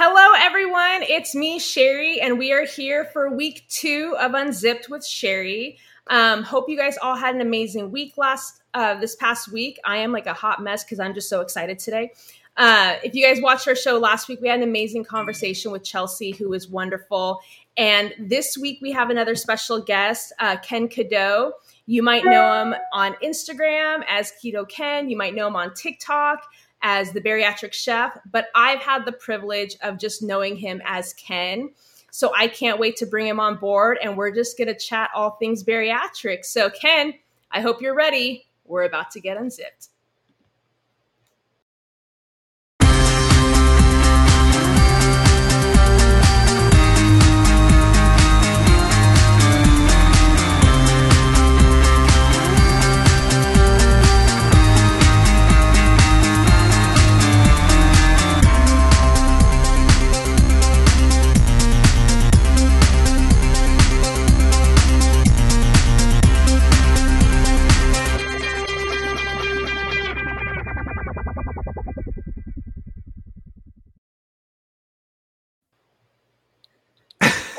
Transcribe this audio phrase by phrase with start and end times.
[0.00, 1.02] Hello, everyone.
[1.02, 5.76] It's me, Sheri, and we are here for week two of Unzipped with Sheri.
[6.06, 9.76] Um, hope you guys all had an amazing week last uh, this past week.
[9.84, 12.12] I am like a hot mess because I'm just so excited today.
[12.56, 15.82] Uh, if you guys watched our show last week, we had an amazing conversation with
[15.82, 17.40] Chelsea, who was wonderful.
[17.76, 21.54] And this week we have another special guest, uh, Ken Cadeau.
[21.86, 25.10] You might know him on Instagram as Keto Ken.
[25.10, 26.44] You might know him on TikTok
[26.82, 31.70] as the bariatric chef, but I've had the privilege of just knowing him as Ken.
[32.10, 35.10] So I can't wait to bring him on board and we're just going to chat
[35.14, 36.44] all things bariatric.
[36.44, 37.14] So, Ken,
[37.50, 38.46] I hope you're ready.
[38.64, 39.88] We're about to get unzipped.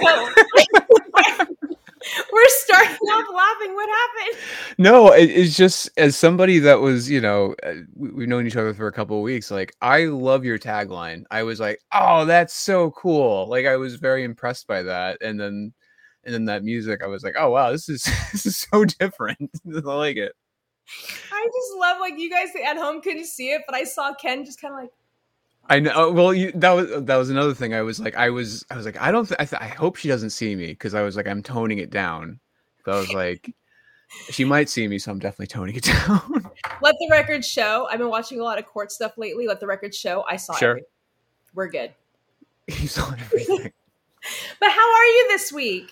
[2.32, 3.76] We're starting off laughing.
[3.76, 4.38] What happened?
[4.78, 8.56] No, it, it's just as somebody that was, you know, uh, we, have known each
[8.56, 9.52] other for a couple of weeks.
[9.52, 11.24] Like, I love your tagline.
[11.30, 13.48] I was like, oh, that's so cool.
[13.50, 15.22] Like, I was very impressed by that.
[15.22, 15.74] And then,
[16.24, 19.50] and then that music, I was like, oh wow, this is this is so different.
[19.76, 20.34] I like it.
[21.32, 24.44] I just love like you guys at home couldn't see it, but I saw Ken
[24.44, 24.90] just kind of like
[25.68, 25.92] I know.
[25.94, 27.74] Oh, well, you, that was that was another thing.
[27.74, 29.28] I was like, I was, I was like, I don't.
[29.28, 31.78] Th- I, th- I hope she doesn't see me because I was like, I'm toning
[31.78, 32.40] it down.
[32.86, 33.54] So I was like,
[34.32, 36.50] she might see me, so I'm definitely toning it down.
[36.82, 37.88] Let the record show.
[37.92, 39.48] I've been watching a lot of court stuff lately.
[39.48, 40.26] Let the record show.
[40.28, 40.70] I saw sure.
[40.72, 40.90] Everything.
[41.54, 41.94] We're good.
[42.68, 43.72] You saw everything.
[44.60, 45.92] but how are you this week?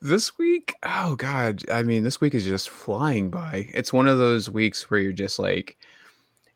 [0.00, 3.68] This week, oh god, I mean, this week is just flying by.
[3.72, 5.78] It's one of those weeks where you're just like,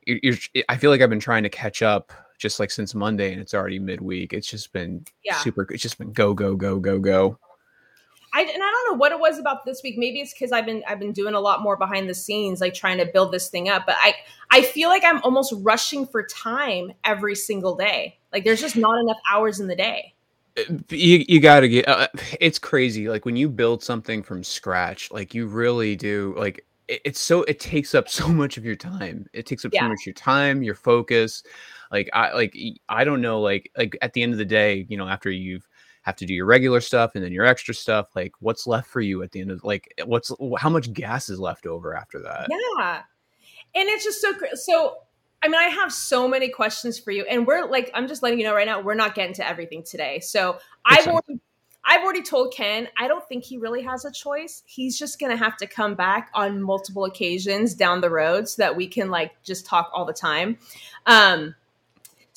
[0.06, 0.37] you're, you're
[0.69, 3.54] I feel like I've been trying to catch up just like since Monday and it's
[3.54, 4.32] already midweek.
[4.32, 5.37] It's just been yeah.
[5.38, 7.38] super it's just been go go go go go.
[8.32, 9.97] I and I don't know what it was about this week.
[9.99, 12.75] Maybe it's cuz I've been I've been doing a lot more behind the scenes like
[12.75, 14.15] trying to build this thing up, but I
[14.50, 18.19] I feel like I'm almost rushing for time every single day.
[18.32, 20.15] Like there's just not enough hours in the day.
[20.56, 22.09] Uh, you, you got to get uh,
[22.41, 27.20] it's crazy like when you build something from scratch like you really do like it's
[27.20, 29.82] so it takes up so much of your time it takes up yeah.
[29.82, 31.43] so much of your time your focus
[31.91, 32.56] like I like
[32.88, 35.69] I don't know like like at the end of the day, you know, after you've
[36.03, 39.00] have to do your regular stuff and then your extra stuff, like what's left for
[39.00, 42.49] you at the end of like what's how much gas is left over after that?
[42.50, 43.03] Yeah.
[43.75, 44.97] And it's just so so
[45.43, 48.41] I mean, I have so many questions for you, and we're like, I'm just letting
[48.41, 50.19] you know right now, we're not getting to everything today.
[50.19, 51.41] So I've already,
[51.84, 54.65] I've already told Ken, I don't think he really has a choice.
[54.66, 58.76] He's just gonna have to come back on multiple occasions down the road so that
[58.76, 60.59] we can like just talk all the time.
[61.06, 61.55] Um,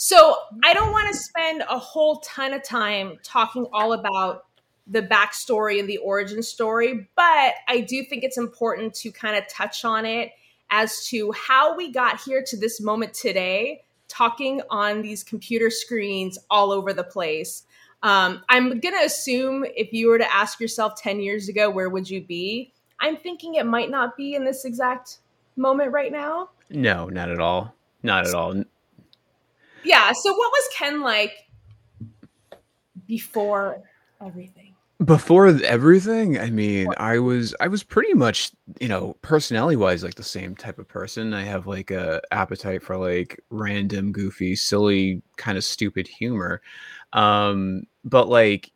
[0.04, 4.46] so I don't want to spend a whole ton of time talking all about
[4.88, 9.48] the backstory and the origin story, but I do think it's important to kind of
[9.48, 10.32] touch on it
[10.72, 16.40] as to how we got here to this moment today, talking on these computer screens
[16.50, 17.62] all over the place.
[18.02, 21.92] Um, I'm going to assume if you were to ask yourself 10 years ago, where
[21.92, 22.74] would you be?
[23.00, 25.20] I'm thinking it might not be in this exact
[25.56, 26.50] moment right now.
[26.72, 27.76] No, not at all.
[28.02, 28.64] Not at all
[29.84, 30.12] yeah.
[30.14, 31.34] So what was Ken like
[33.08, 33.82] before
[34.26, 34.76] everything?
[35.04, 40.14] Before everything, I mean, I was I was pretty much, you know, personality wise like
[40.14, 41.34] the same type of person.
[41.34, 46.62] I have like a appetite for like random, goofy, silly, kind of stupid humor.
[47.14, 48.72] Um, but like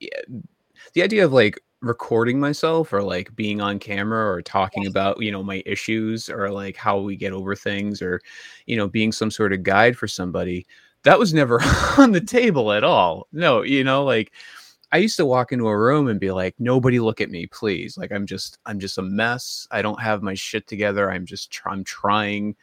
[0.96, 5.32] the idea of like recording myself or like being on camera or talking about you
[5.32, 8.20] know my issues or like how we get over things or
[8.66, 10.66] you know being some sort of guide for somebody
[11.06, 11.62] that was never
[11.98, 13.28] on the table at all.
[13.32, 14.34] No, you know, like
[14.92, 17.98] I used to walk into a room and be like, nobody look at me, please.
[17.98, 19.68] Like I'm just I'm just a mess.
[19.72, 21.12] I don't have my shit together.
[21.12, 22.56] I'm just tr- I'm trying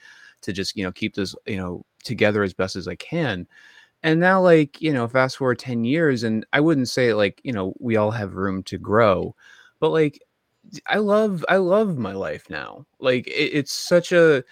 [0.42, 3.46] to just, you know, keep this, you know, together as best as I can.
[4.02, 7.52] And now like, you know, fast forward 10 years and I wouldn't say like, you
[7.52, 9.36] know, we all have room to grow,
[9.80, 10.20] but like
[10.86, 12.86] I love I love my life now.
[13.00, 14.42] Like it, it's such a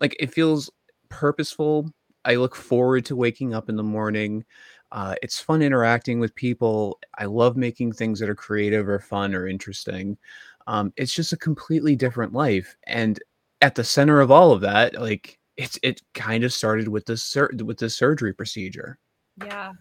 [0.00, 0.70] like it feels
[1.08, 1.90] purposeful
[2.28, 4.44] I look forward to waking up in the morning.
[4.92, 6.98] Uh, it's fun interacting with people.
[7.18, 10.18] I love making things that are creative or fun or interesting.
[10.66, 13.18] Um, it's just a completely different life, and
[13.62, 17.16] at the center of all of that, like it's it kind of started with the
[17.16, 18.98] sur- with the surgery procedure.
[19.42, 19.72] Yeah,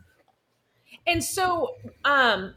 [1.06, 2.54] And so, um,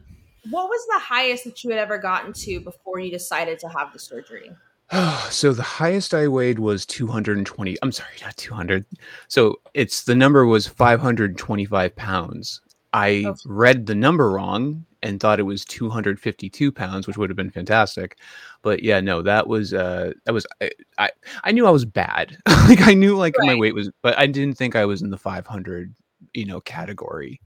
[0.49, 3.91] what was the highest that you had ever gotten to before you decided to have
[3.91, 4.51] the surgery?
[5.29, 7.77] so the highest I weighed was 220.
[7.81, 8.85] I'm sorry, not 200.
[9.27, 12.61] So it's the number was 525 pounds.
[12.93, 13.35] I oh.
[13.45, 18.17] read the number wrong and thought it was 252 pounds, which would have been fantastic.
[18.61, 21.09] But yeah, no, that was uh that was I I,
[21.45, 22.37] I knew I was bad.
[22.67, 23.47] like I knew like right.
[23.47, 25.93] my weight was, but I didn't think I was in the 500
[26.33, 27.39] you know category.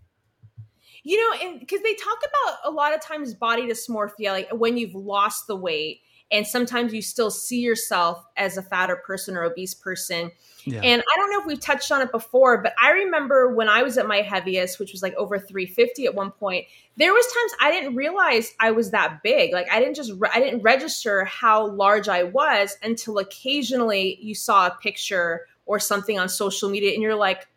[1.04, 4.96] You know, because they talk about a lot of times body dysmorphia, like when you've
[4.96, 9.74] lost the weight and sometimes you still see yourself as a fatter person or obese
[9.74, 10.32] person.
[10.66, 10.82] Yeah.
[10.82, 13.84] And I don't know if we've touched on it before, but I remember when I
[13.84, 16.66] was at my heaviest, which was like over 350 at one point,
[16.98, 19.54] there was times I didn't realize I was that big.
[19.54, 24.34] Like I didn't just re- I didn't register how large I was until occasionally you
[24.34, 27.48] saw a picture or something on social media and you're like,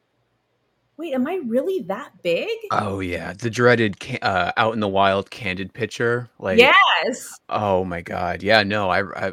[0.98, 2.48] wait, am I really that big?
[2.72, 6.28] Oh yeah, the dreaded uh, out in the wild candid picture.
[6.38, 7.32] Like yes.
[7.48, 8.62] Oh my god, yeah.
[8.64, 9.32] No, I, I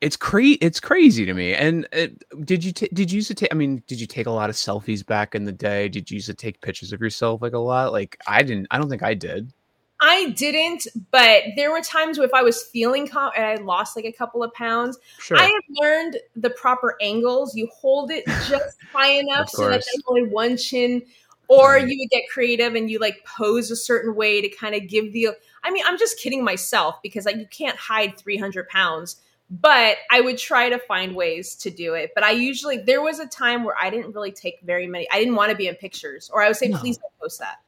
[0.00, 0.58] it's crazy.
[0.62, 1.52] It's crazy to me.
[1.54, 3.52] And it, did you t- did you used to take?
[3.52, 5.88] I mean, did you take a lot of selfies back in the day?
[5.88, 7.92] Did you used to take pictures of yourself like a lot?
[7.92, 8.68] Like I didn't.
[8.70, 9.52] I don't think I did.
[10.00, 13.96] I didn't, but there were times where if I was feeling calm and I lost
[13.96, 15.36] like a couple of pounds, sure.
[15.36, 17.54] I have learned the proper angles.
[17.54, 21.02] You hold it just high enough so that there's only one chin,
[21.48, 24.88] or you would get creative and you like pose a certain way to kind of
[24.88, 25.28] give the.
[25.62, 29.16] I mean, I'm just kidding myself because like you can't hide 300 pounds,
[29.50, 32.12] but I would try to find ways to do it.
[32.14, 35.10] But I usually there was a time where I didn't really take very many.
[35.10, 36.78] I didn't want to be in pictures, or I would say, no.
[36.78, 37.58] please don't post that.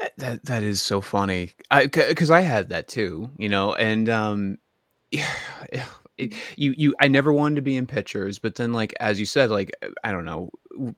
[0.00, 1.52] Eh, that that is so funny.
[1.70, 4.58] I because I had that too, you know, and um,
[5.10, 5.32] yeah,
[6.18, 9.26] it, you you I never wanted to be in pictures, but then like as you
[9.26, 10.50] said, like uh, I don't know,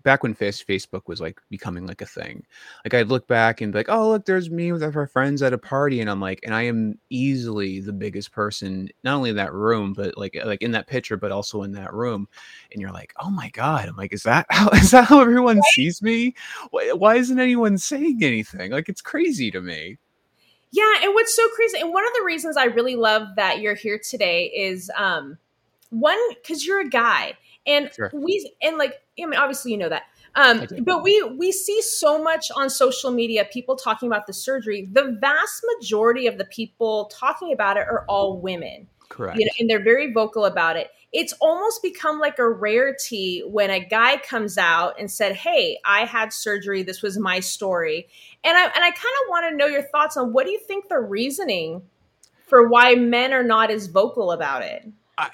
[0.03, 2.45] back when face, Facebook was like becoming like a thing,
[2.85, 5.53] like I'd look back and be like, oh look, there's me with our friends at
[5.53, 9.37] a party, and I'm like, and I am easily the biggest person, not only in
[9.37, 12.29] that room, but like uh, like in that picture, but also in that room,
[12.73, 15.61] and you're like, oh my god, I'm like, is that how is that how everyone
[15.73, 16.35] sees me?
[16.71, 18.73] Why, why isn't anyone saying anything?
[18.73, 19.99] Like it's crazy to me.
[20.71, 23.75] Yeah, and what's so crazy, and one of the reasons I really love that you're
[23.75, 25.39] here today is um
[25.91, 27.35] one because you're a guy,
[27.67, 28.11] and sure.
[28.13, 30.05] we and like I mean obviously you know that.
[30.35, 34.89] Um, but we we see so much on social media people talking about the surgery.
[34.93, 38.89] The vast majority of the people talking about it are all women.
[39.09, 39.39] Correct.
[39.39, 43.71] You know, and they're very vocal about it it's almost become like a rarity when
[43.71, 46.83] a guy comes out and said, "Hey, I had surgery.
[46.83, 48.09] This was my story."
[48.45, 50.61] And I and I kind of want to know your thoughts on what do you
[50.61, 51.83] think the reasoning
[52.47, 54.87] for why men are not as vocal about it?
[55.17, 55.31] I,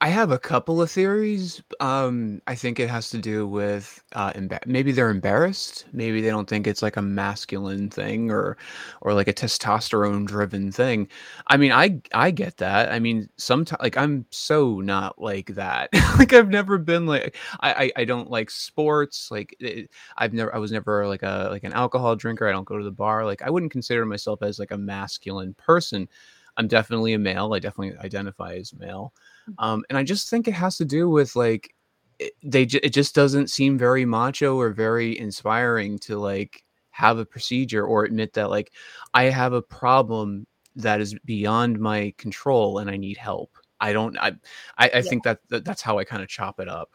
[0.00, 1.60] I have a couple of theories.
[1.80, 5.86] Um, I think it has to do with uh, emba- maybe they're embarrassed.
[5.92, 8.56] Maybe they don't think it's like a masculine thing or
[9.00, 11.08] or like a testosterone driven thing.
[11.48, 12.92] I mean, I I get that.
[12.92, 15.90] I mean, sometimes like I'm so not like that.
[16.18, 19.32] like I've never been like I, I I don't like sports.
[19.32, 22.46] Like it, I've never I was never like a like an alcohol drinker.
[22.48, 23.24] I don't go to the bar.
[23.24, 26.08] Like I wouldn't consider myself as like a masculine person.
[26.56, 27.52] I'm definitely a male.
[27.54, 29.12] I definitely identify as male.
[29.58, 31.74] Um, and I just think it has to do with like
[32.18, 37.24] it, they it just doesn't seem very macho or very inspiring to like have a
[37.24, 38.72] procedure or admit that like
[39.14, 43.56] I have a problem that is beyond my control and I need help.
[43.80, 44.32] I don't I
[44.76, 45.00] I, I yeah.
[45.02, 46.90] think that, that that's how I kind of chop it up.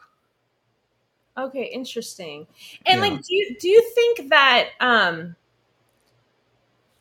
[1.36, 2.46] Okay, interesting.
[2.86, 3.08] And yeah.
[3.08, 5.36] like do you do you think that um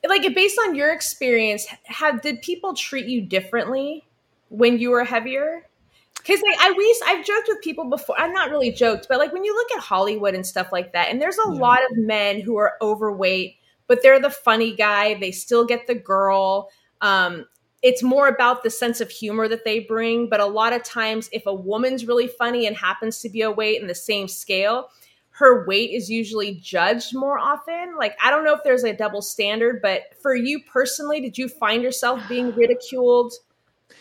[0.08, 4.06] like based on your experience have did people treat you differently
[4.54, 5.68] when you were heavier?
[6.16, 8.16] Because like I we I've joked with people before.
[8.20, 11.10] I'm not really joked, but like when you look at Hollywood and stuff like that,
[11.10, 11.60] and there's a yeah.
[11.60, 13.56] lot of men who are overweight,
[13.88, 15.16] but they're the funny guy.
[15.16, 16.70] They still get the girl.
[17.02, 17.46] Um,
[17.82, 20.30] it's more about the sense of humor that they bring.
[20.30, 23.52] But a lot of times, if a woman's really funny and happens to be a
[23.52, 24.90] weight in the same scale,
[25.32, 27.96] her weight is usually judged more often.
[27.98, 31.50] Like, I don't know if there's a double standard, but for you personally, did you
[31.50, 33.34] find yourself being ridiculed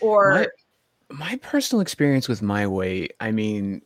[0.03, 0.47] or
[1.11, 3.81] my, my personal experience with my weight i mean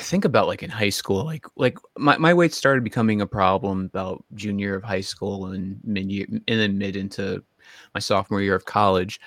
[0.00, 3.86] think about like in high school like like my, my weight started becoming a problem
[3.86, 7.42] about junior of high school and mid year and then mid into
[7.94, 9.20] my sophomore year of college.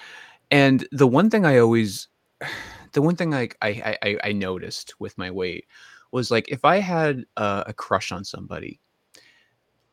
[0.52, 2.08] And the one thing i always
[2.92, 5.66] the one thing like I, I i noticed with my weight
[6.12, 8.80] was like if i had a, a crush on somebody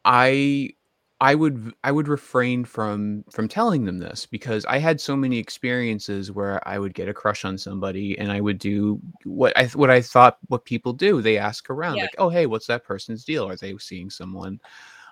[0.04, 0.70] i
[1.20, 5.38] I would I would refrain from from telling them this because I had so many
[5.38, 9.66] experiences where I would get a crush on somebody and I would do what I
[9.66, 11.20] what I thought what people do.
[11.20, 12.04] They ask around yeah.
[12.04, 13.46] like, "Oh, hey, what's that person's deal?
[13.46, 14.60] Are they seeing someone?"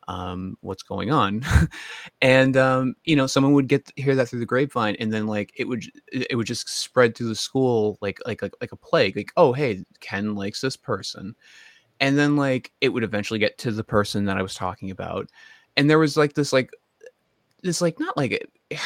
[0.09, 1.45] um, what's going on
[2.23, 5.53] and um, you know someone would get hear that through the grapevine and then like
[5.55, 9.17] it would it would just spread through the school like like like, like a plague
[9.17, 11.35] like oh hey ken likes this person
[12.01, 15.29] and then like it would eventually get to the person that i was talking about
[15.79, 16.71] and there was like this like
[17.63, 18.47] this like not like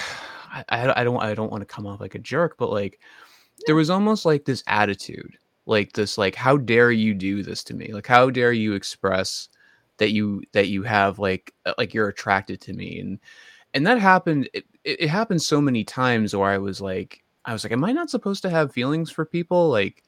[0.55, 3.01] I, I don't i don't want to come off like a jerk but like
[3.67, 7.75] there was almost like this attitude like this like how dare you do this to
[7.75, 7.93] me?
[7.93, 9.49] Like how dare you express
[9.99, 13.01] that you that you have like uh, like you're attracted to me?
[13.01, 13.19] And
[13.75, 17.65] and that happened it, it happened so many times where i was like i was
[17.65, 19.69] like am i not supposed to have feelings for people?
[19.71, 20.03] Like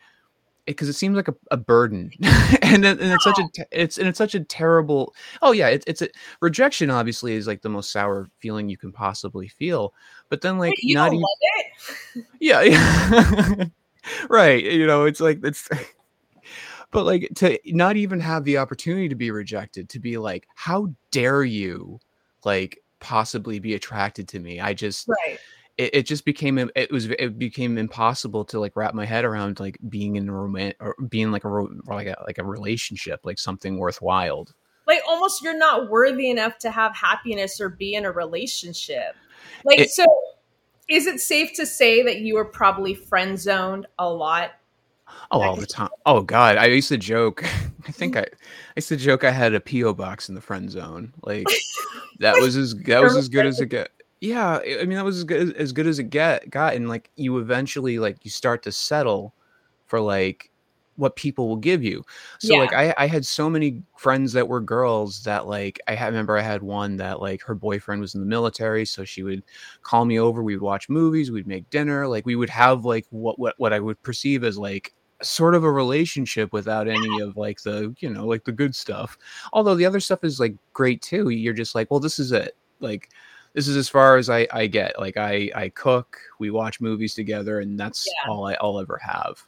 [0.67, 2.11] because it, it, seems like a, a burden.
[2.63, 6.03] And, and it's such a it's and it's such a terrible oh yeah it, it's
[6.03, 6.09] a
[6.41, 9.95] rejection obviously is like the most sour feeling you can possibly feel
[10.29, 11.25] but then like you not even,
[12.41, 13.65] yeah, yeah.
[14.29, 15.69] right you know it's like it's
[16.91, 20.89] but like to not even have the opportunity to be rejected to be like how
[21.13, 22.01] dare you
[22.45, 24.61] like possibly be attracted to me?
[24.61, 25.39] I just right
[25.77, 29.61] it, it just became it was it became impossible to like wrap my head around
[29.61, 33.39] like being in a romantic or being like a like a like a relationship like
[33.39, 34.47] something worthwhile
[34.87, 39.17] like almost you're not worthy enough to have happiness or be in a relationship
[39.65, 40.05] like it, so
[40.89, 44.53] is it safe to say that you were probably friend zoned a lot
[45.31, 45.91] Oh, all the time.
[46.07, 47.45] Oh God, I used to joke.
[47.45, 47.93] I mm-hmm.
[47.93, 48.27] think I, I
[48.77, 51.13] used to joke I had a PO box in the friend zone.
[51.23, 51.47] Like
[52.21, 53.91] that was as that was as good as it get
[54.25, 57.11] yeah i mean that was as good as, good as it get got and like
[57.17, 59.35] you eventually like you start to settle
[59.87, 60.51] for like
[60.97, 62.05] what people will give you.
[62.39, 62.61] So yeah.
[62.61, 66.41] like I, I had so many friends that were girls that like i remember i
[66.41, 69.43] had one that like her boyfriend was in the military so she would
[69.83, 73.07] call me over we would watch movies we'd make dinner like we would have like
[73.11, 77.37] what what, what i would perceive as like sort of a relationship without any of
[77.37, 79.17] like the you know like the good stuff.
[79.53, 82.57] Although the other stuff is like great too you're just like well this is it.
[82.81, 83.11] Like
[83.55, 84.99] this is as far as I, I get.
[84.99, 88.31] Like I, I cook, we watch movies together, and that's yeah.
[88.31, 89.43] all I, I'll ever have.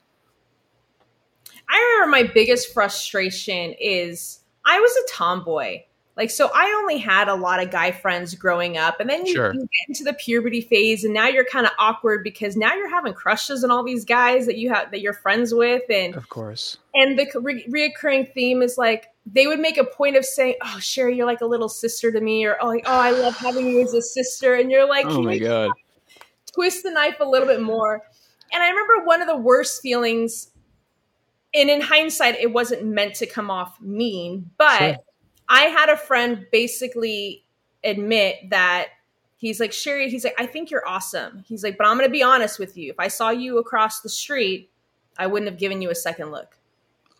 [1.68, 5.82] I remember my biggest frustration is I was a tomboy.
[6.16, 9.00] Like, so I only had a lot of guy friends growing up.
[9.00, 9.52] And then you, sure.
[9.52, 12.88] you get into the puberty phase, and now you're kind of awkward because now you're
[12.88, 15.82] having crushes on all these guys that you have that you're friends with.
[15.90, 16.78] And of course.
[16.94, 20.76] And the re- reoccurring theme is like, they would make a point of saying, "Oh,
[20.78, 23.66] Sheri, you're like a little sister to me," or "Oh, like, oh I love having
[23.66, 25.72] you as a sister," and you're like, "Oh my god!"
[26.54, 28.02] Twist the knife a little bit more.
[28.52, 30.52] And I remember one of the worst feelings,
[31.52, 34.96] and in hindsight, it wasn't meant to come off mean, but sure.
[35.48, 37.44] I had a friend basically
[37.84, 38.88] admit that
[39.36, 41.44] he's like, Sheri, he's like, I think you're awesome.
[41.46, 42.90] He's like, but I'm going to be honest with you.
[42.90, 44.70] If I saw you across the street,
[45.18, 46.56] I wouldn't have given you a second look.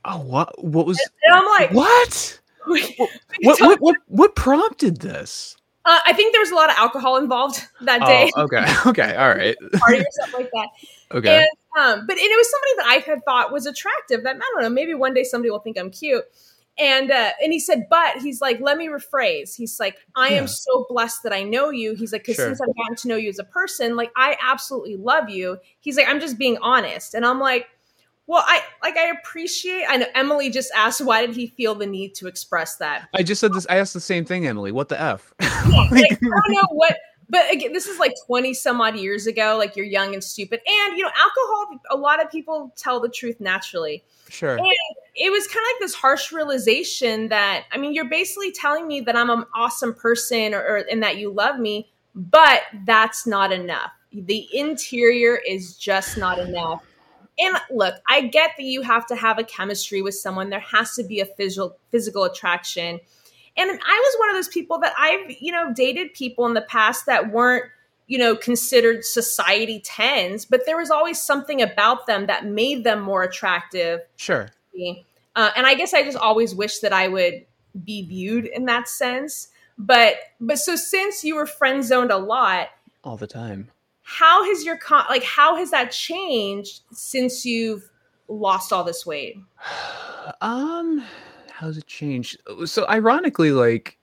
[0.04, 0.62] Oh, what?
[0.62, 0.98] What was?
[1.24, 2.40] And I'm like, what?
[2.66, 5.56] what, what, what, what, prompted this?
[5.84, 8.30] Uh, I think there was a lot of alcohol involved that day.
[8.34, 9.56] Oh, okay, okay, all right.
[9.74, 10.68] Party or something like that.
[11.16, 11.36] Okay.
[11.36, 11.46] And,
[11.78, 14.24] um, but and it was somebody that I had thought was attractive.
[14.24, 14.68] That I don't know.
[14.68, 16.24] Maybe one day somebody will think I'm cute.
[16.78, 19.56] And uh, and he said, but he's like, let me rephrase.
[19.56, 20.36] He's like, I yeah.
[20.36, 21.94] am so blessed that I know you.
[21.94, 22.46] He's like, because sure.
[22.46, 25.58] since I've gotten to know you as a person, like I absolutely love you.
[25.80, 27.14] He's like, I'm just being honest.
[27.14, 27.68] And I'm like,
[28.26, 29.84] well, I like I appreciate.
[29.88, 33.08] I know Emily just asked why did he feel the need to express that.
[33.14, 33.66] I just said this.
[33.70, 34.72] I asked the same thing, Emily.
[34.72, 35.32] What the f?
[35.68, 36.96] Yeah, like, I don't know what.
[37.28, 39.56] But again, this is like twenty some odd years ago.
[39.58, 41.80] Like you're young and stupid, and you know, alcohol.
[41.90, 44.04] A lot of people tell the truth naturally.
[44.28, 44.56] Sure.
[44.56, 44.66] And
[45.16, 49.00] it was kind of like this harsh realization that I mean, you're basically telling me
[49.00, 53.52] that I'm an awesome person, or, or and that you love me, but that's not
[53.52, 53.92] enough.
[54.12, 56.82] The interior is just not enough
[57.38, 60.50] and look, I get that you have to have a chemistry with someone.
[60.50, 62.98] There has to be a physical physical attraction.
[63.58, 66.62] And I was one of those people that I've, you know, dated people in the
[66.62, 67.64] past that weren't,
[68.06, 73.00] you know, considered society tens, but there was always something about them that made them
[73.00, 74.00] more attractive.
[74.16, 74.48] Sure.
[75.34, 77.44] Uh, and I guess I just always wish that I would
[77.84, 79.48] be viewed in that sense.
[79.78, 82.68] But but so since you were friend zoned a lot
[83.04, 83.70] all the time,
[84.02, 87.90] how has your con- like how has that changed since you've
[88.28, 89.36] lost all this weight?
[90.40, 91.04] Um
[91.52, 92.40] how's it changed?
[92.64, 93.96] So ironically like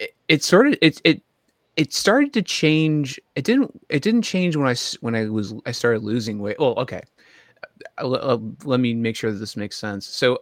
[0.00, 1.22] it, it sort of it it
[1.76, 5.70] it started to change it didn't it didn't change when i when i was i
[5.70, 6.58] started losing weight.
[6.58, 7.02] Well okay
[7.98, 10.38] uh, uh, let me make sure that this makes sense so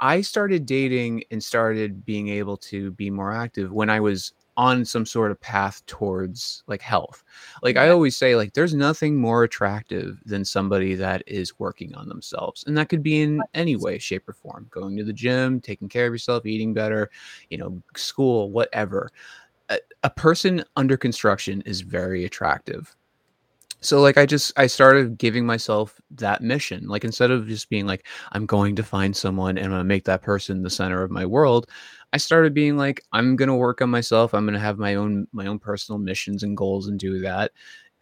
[0.00, 4.84] i started dating and started being able to be more active when i was on
[4.84, 7.22] some sort of path towards like health.
[7.62, 12.08] Like I always say like there's nothing more attractive than somebody that is working on
[12.08, 12.64] themselves.
[12.66, 14.66] And that could be in any way, shape or form.
[14.70, 17.10] Going to the gym, taking care of yourself, eating better,
[17.50, 19.10] you know, school, whatever.
[19.68, 22.96] A, a person under construction is very attractive
[23.80, 27.86] so like i just i started giving myself that mission like instead of just being
[27.86, 31.02] like i'm going to find someone and i'm going to make that person the center
[31.02, 31.68] of my world
[32.12, 34.32] I started being like, I'm gonna work on myself.
[34.32, 37.52] I'm gonna have my own my own personal missions and goals and do that.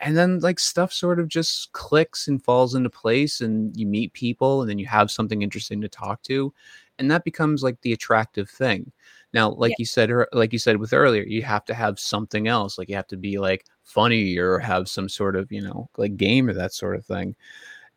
[0.01, 4.13] And then like stuff sort of just clicks and falls into place, and you meet
[4.13, 6.53] people, and then you have something interesting to talk to,
[6.99, 8.93] and that becomes like the attractive thing.
[9.35, 9.77] Now, like yeah.
[9.81, 12.79] you said, like you said with earlier, you have to have something else.
[12.79, 16.17] Like you have to be like funny or have some sort of you know like
[16.17, 17.37] game or that sort of thing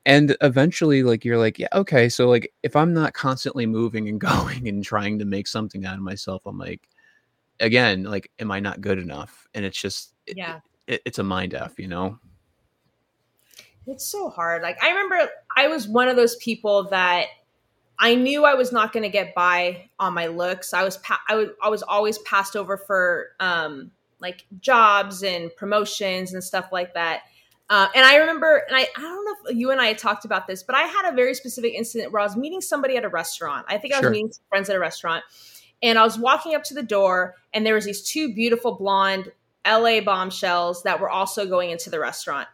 [0.06, 4.20] and eventually like you're like yeah okay so like if i'm not constantly moving and
[4.22, 6.88] going and trying to make something out of myself i'm like
[7.60, 11.54] again like am i not good enough and it's just yeah it, it's a mind
[11.54, 12.18] f you know
[13.86, 17.28] it's so hard like i remember i was one of those people that
[18.00, 21.22] i knew i was not going to get by on my looks i was pa-
[21.30, 26.70] I, was, I was always passed over for um like jobs and promotions and stuff
[26.72, 27.22] like that
[27.70, 30.24] uh, and I remember, and I, I don't know if you and I had talked
[30.24, 33.04] about this, but I had a very specific incident where I was meeting somebody at
[33.04, 33.66] a restaurant.
[33.68, 34.12] I think I was sure.
[34.12, 35.24] meeting friends at a restaurant.
[35.84, 39.32] And I was walking up to the door, and there was these two beautiful blonde
[39.66, 42.48] LA bombshells that were also going into the restaurant.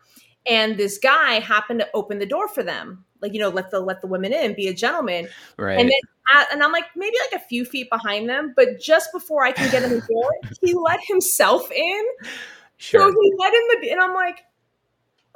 [0.48, 3.80] And this guy happened to open the door for them, like you know, let the
[3.80, 5.28] let the women in, be a gentleman.
[5.58, 5.80] Right.
[5.80, 6.00] And then,
[6.32, 9.52] at, and I'm like maybe like a few feet behind them, but just before I
[9.52, 10.30] can get in the door,
[10.62, 12.04] he let himself in.
[12.78, 13.02] Sure.
[13.02, 14.40] So he let in the, and I'm like,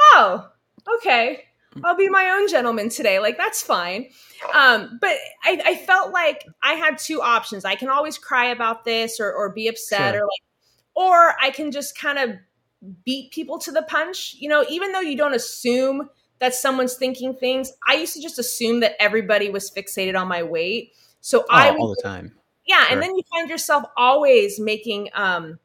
[0.01, 0.49] oh,
[0.95, 1.45] okay,
[1.83, 3.19] I'll be my own gentleman today.
[3.19, 4.09] Like that's fine.
[4.53, 7.65] Um, but I, I, felt like I had two options.
[7.65, 10.23] I can always cry about this or, or be upset sure.
[10.23, 10.43] or like,
[10.95, 12.35] or I can just kind of
[13.03, 14.35] beat people to the punch.
[14.39, 18.39] You know, even though you don't assume that someone's thinking things, I used to just
[18.39, 20.93] assume that everybody was fixated on my weight.
[21.21, 22.33] So oh, I all the time.
[22.65, 22.93] Yeah, sure.
[22.93, 25.59] and then you find yourself always making um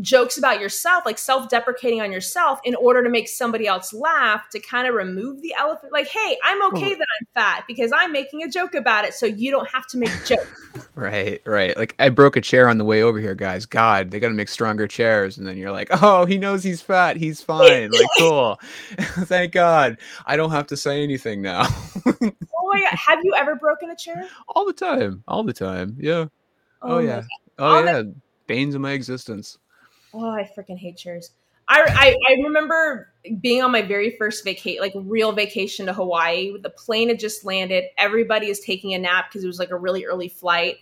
[0.00, 4.48] jokes about yourself, like self deprecating on yourself in order to make somebody else laugh
[4.50, 5.92] to kind of remove the elephant.
[5.92, 9.14] Like, hey, I'm okay that I'm fat because I'm making a joke about it.
[9.14, 10.46] So you don't have to make jokes.
[10.94, 11.76] right, right.
[11.76, 13.66] Like, I broke a chair on the way over here, guys.
[13.66, 15.38] God, they got to make stronger chairs.
[15.38, 17.16] And then you're like, oh, he knows he's fat.
[17.16, 17.90] He's fine.
[17.90, 18.60] like, cool.
[18.98, 19.98] Thank God.
[20.26, 21.62] I don't have to say anything now.
[22.06, 22.92] oh my God.
[22.92, 24.28] Have you ever broken a chair?
[24.48, 25.24] All the time.
[25.26, 25.96] All the time.
[25.98, 26.26] Yeah.
[26.82, 27.22] Oh, oh yeah.
[27.58, 27.92] Oh, yeah.
[27.92, 28.14] The-
[28.46, 29.58] Banes of my existence.
[30.14, 31.30] Oh, I freaking hate chairs.
[31.68, 36.56] I, I, I remember being on my very first vacation, like real vacation to Hawaii.
[36.58, 37.84] The plane had just landed.
[37.98, 40.76] Everybody is taking a nap because it was like a really early flight.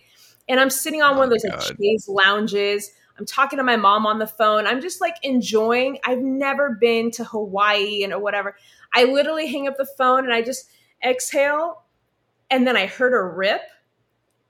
[0.47, 2.91] And I'm sitting on oh one of those like chaise lounges.
[3.19, 4.65] I'm talking to my mom on the phone.
[4.65, 5.97] I'm just like enjoying.
[6.05, 8.55] I've never been to Hawaii and or whatever.
[8.93, 10.69] I literally hang up the phone and I just
[11.03, 11.83] exhale.
[12.49, 13.61] And then I heard a rip.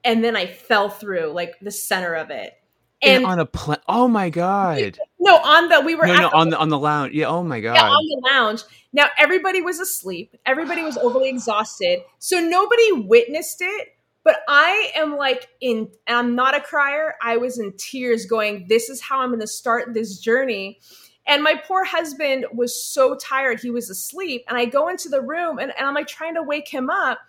[0.04, 2.54] And then I fell through like the center of it
[3.02, 3.80] and, and on a plane.
[3.88, 4.98] Oh my god!
[5.20, 7.14] No, on the we were no, no the, on the on the lounge.
[7.14, 7.28] Yeah.
[7.28, 7.76] Oh my god.
[7.76, 8.62] Yeah, on the lounge.
[8.94, 10.36] Now everybody was asleep.
[10.46, 13.90] Everybody was overly exhausted, so nobody witnessed it.
[14.24, 15.90] But I am like in.
[16.08, 17.16] I'm not a crier.
[17.22, 20.80] I was in tears, going, "This is how I'm going to start this journey."
[21.26, 24.44] And my poor husband was so tired; he was asleep.
[24.50, 27.20] And I go into the room, and, and I'm like trying to wake him up,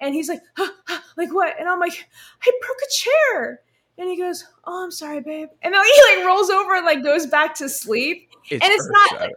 [0.00, 2.08] and he's like, huh, huh, "Like what?" And I'm like,
[2.42, 3.60] "I broke a chair."
[3.96, 7.02] And he goes, "Oh, I'm sorry, babe." And then he like rolls over and like
[7.02, 8.28] goes back to sleep.
[8.50, 9.30] It's and it's not,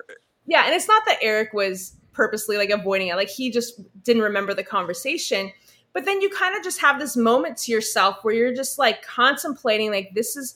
[0.46, 3.16] yeah, and it's not that Eric was purposely like avoiding it.
[3.16, 5.52] Like he just didn't remember the conversation.
[5.94, 9.04] But then you kind of just have this moment to yourself where you're just like
[9.04, 10.56] contemplating, like this is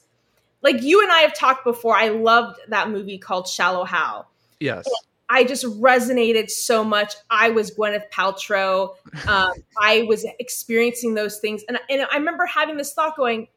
[0.61, 1.95] like you and I have talked before.
[1.95, 4.29] I loved that movie called Shallow Hal.
[4.59, 4.87] Yes.
[5.29, 7.15] I just resonated so much.
[7.29, 8.95] I was Gwyneth Paltrow.
[9.27, 13.47] Um, I was experiencing those things, and, and I remember having this thought going,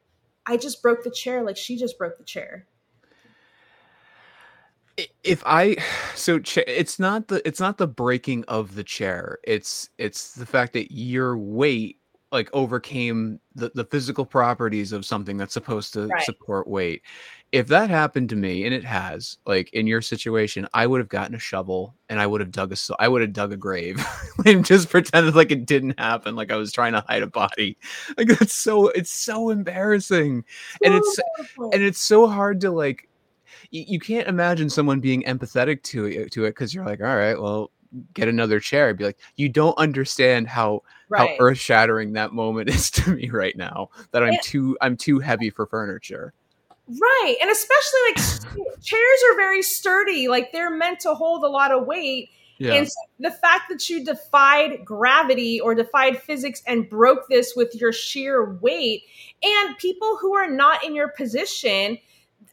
[0.46, 2.66] I just broke the chair like she just broke the chair.
[5.24, 5.76] If I
[6.14, 9.38] so it's not the it's not the breaking of the chair.
[9.42, 11.98] It's it's the fact that your weight
[12.34, 16.22] like overcame the, the physical properties of something that's supposed to right.
[16.24, 17.00] support weight
[17.52, 21.08] if that happened to me and it has like in your situation i would have
[21.08, 24.04] gotten a shovel and i would have dug a i would have dug a grave
[24.46, 27.78] and just pretended like it didn't happen like i was trying to hide a body
[28.18, 31.70] like that's so it's so embarrassing so and it's embarrassing.
[31.72, 33.08] and it's so hard to like
[33.70, 37.16] you, you can't imagine someone being empathetic to it to it because you're like all
[37.16, 37.70] right well
[38.12, 41.30] get another chair I'd be like you don't understand how right.
[41.30, 44.96] how earth shattering that moment is to me right now that i'm eh too i'm
[44.96, 46.32] too heavy for furniture
[46.86, 47.36] Right.
[47.40, 51.86] And especially like chairs are very sturdy, like they're meant to hold a lot of
[51.86, 52.28] weight.
[52.58, 52.74] Yeah.
[52.74, 57.74] And so the fact that you defied gravity or defied physics and broke this with
[57.74, 59.02] your sheer weight,
[59.42, 61.98] and people who are not in your position,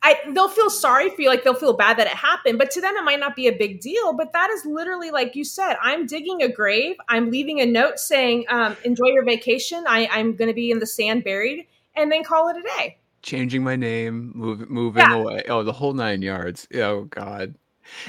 [0.03, 2.81] I, they'll feel sorry for you, like they'll feel bad that it happened, but to
[2.81, 4.13] them it might not be a big deal.
[4.13, 7.99] But that is literally like you said, I'm digging a grave, I'm leaving a note
[7.99, 9.83] saying, um, "Enjoy your vacation.
[9.87, 12.97] I, I'm going to be in the sand buried," and then call it a day.
[13.21, 15.13] Changing my name, move, moving yeah.
[15.13, 15.43] away.
[15.47, 16.67] Oh, the whole nine yards.
[16.73, 17.55] Oh God.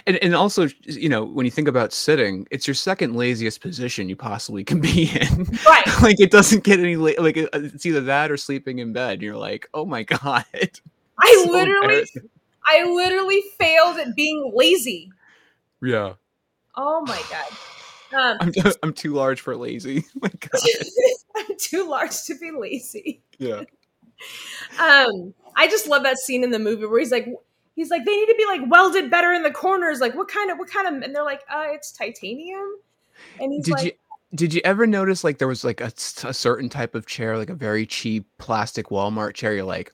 [0.07, 4.09] And and also, you know, when you think about sitting, it's your second laziest position
[4.09, 5.45] you possibly can be in.
[5.67, 5.87] Right.
[6.03, 9.15] like it doesn't get any la- like it's either that or sleeping in bed.
[9.15, 10.47] And you're like, oh my god.
[11.23, 12.07] I so literally,
[12.67, 15.11] I literally failed at being lazy.
[15.81, 16.15] Yeah.
[16.77, 17.53] Oh my god.
[18.15, 20.05] Um, I'm, I'm too large for lazy.
[20.21, 20.61] my god.
[21.37, 23.23] I'm too large to be lazy.
[23.39, 23.63] Yeah.
[24.79, 27.27] Um, I just love that scene in the movie where he's like,
[27.75, 30.01] he's like, they need to be like welded better in the corners.
[30.01, 32.77] Like, what kind of, what kind of, and they're like, uh, it's titanium.
[33.41, 33.93] And he's did like, you,
[34.35, 35.93] did you ever notice like there was like a,
[36.25, 39.55] a certain type of chair, like a very cheap plastic Walmart chair?
[39.55, 39.93] You're like,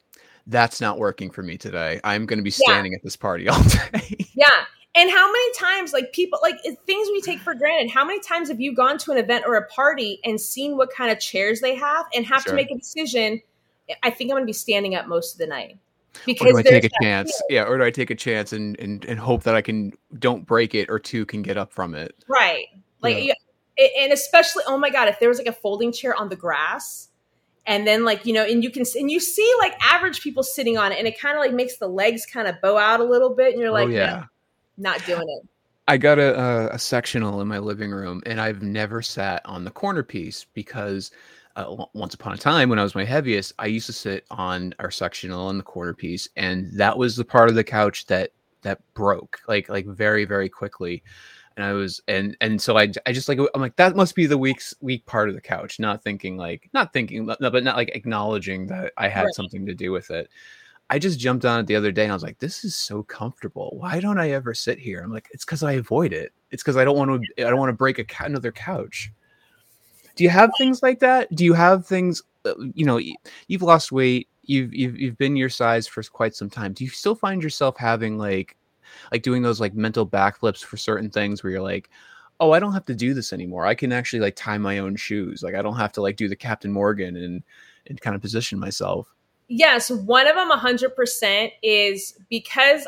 [0.49, 2.01] that's not working for me today.
[2.03, 2.97] I'm going to be standing yeah.
[2.97, 4.27] at this party all day.
[4.35, 4.49] yeah.
[4.95, 6.57] And how many times, like people, like
[6.87, 9.55] things we take for granted, how many times have you gone to an event or
[9.55, 12.53] a party and seen what kind of chairs they have and have sure.
[12.53, 13.41] to make a decision?
[14.03, 15.79] I think I'm going to be standing up most of the night.
[16.27, 17.31] Because or do I take a chance?
[17.49, 17.63] Fear.
[17.63, 20.45] Yeah, or do I take a chance and, and and hope that I can don't
[20.45, 22.15] break it or two can get up from it?
[22.27, 22.67] Right.
[23.03, 23.35] Like yeah.
[24.01, 27.08] and especially oh my god, if there was like a folding chair on the grass
[27.69, 30.77] and then like you know and you can and you see like average people sitting
[30.77, 33.05] on it and it kind of like makes the legs kind of bow out a
[33.05, 34.25] little bit and you're oh, like oh, yeah
[34.77, 35.49] not doing it
[35.87, 39.63] i got a, a, a sectional in my living room and i've never sat on
[39.63, 41.13] the corner piece because
[41.57, 44.73] uh, once upon a time when I was my heaviest, I used to sit on
[44.79, 48.31] our sectional in the corner piece, and that was the part of the couch that
[48.63, 51.03] that broke like like very very quickly.
[51.59, 54.27] And I was and and so I I just like I'm like that must be
[54.27, 57.91] the weak weak part of the couch, not thinking like not thinking but not like
[57.97, 59.35] acknowledging that I had right.
[59.35, 60.31] something to do with it.
[60.89, 63.03] I just jumped on it the other day and I was like, this is so
[63.03, 63.73] comfortable.
[63.77, 65.03] Why don't I ever sit here?
[65.03, 66.33] I'm like, it's because I avoid it.
[66.53, 67.47] It's because I don't want to.
[67.47, 69.11] I don't want to break a another couch.
[70.15, 71.35] Do you have things like that?
[71.35, 72.23] Do you have things?
[72.45, 73.01] Uh, you know,
[73.49, 74.29] you've lost weight.
[74.45, 76.73] You've you've you've been your size for quite some time.
[76.73, 78.57] Do you still find yourself having like,
[79.13, 81.91] like doing those like mental backflips for certain things where you're like,
[82.41, 83.67] oh, I don't have to do this anymore.
[83.67, 85.43] I can actually like tie my own shoes.
[85.43, 87.43] Like I don't have to like do the Captain Morgan and
[87.87, 89.15] and kind of position myself.
[89.49, 92.87] Yes, one of them 100% is because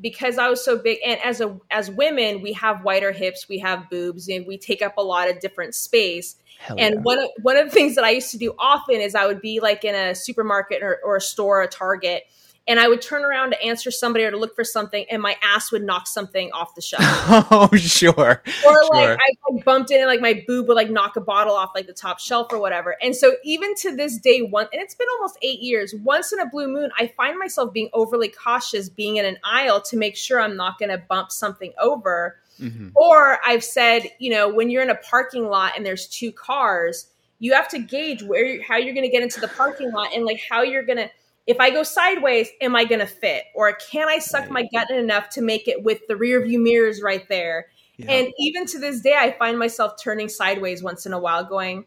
[0.00, 3.58] because I was so big and as a as women we have wider hips, we
[3.58, 6.36] have boobs and we take up a lot of different space.
[6.58, 7.00] Hell and yeah.
[7.00, 9.40] one of one of the things that I used to do often is I would
[9.40, 12.24] be like in a supermarket or, or a store, a Target,
[12.68, 15.36] and I would turn around to answer somebody or to look for something, and my
[15.42, 17.02] ass would knock something off the shelf.
[17.50, 18.42] oh, sure.
[18.66, 18.88] Or sure.
[18.92, 21.86] like I bumped in and like my boob would like knock a bottle off like
[21.86, 22.96] the top shelf or whatever.
[23.02, 25.94] And so even to this day, one and it's been almost eight years.
[25.94, 29.80] Once in a blue moon, I find myself being overly cautious, being in an aisle
[29.82, 32.88] to make sure I'm not going to bump something over Mm-hmm.
[32.94, 37.08] Or I've said, you know, when you're in a parking lot and there's two cars,
[37.38, 40.24] you have to gauge where how you're going to get into the parking lot and
[40.24, 41.10] like how you're going to
[41.46, 43.44] if I go sideways, am I going to fit?
[43.54, 44.50] Or can I suck right.
[44.50, 47.66] my gut in enough to make it with the rear view mirrors right there?
[47.96, 48.10] Yeah.
[48.10, 51.86] And even to this day, I find myself turning sideways once in a while, going,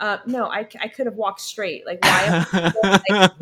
[0.00, 1.86] uh, no, I, I could have walked straight.
[1.86, 2.44] Like, why?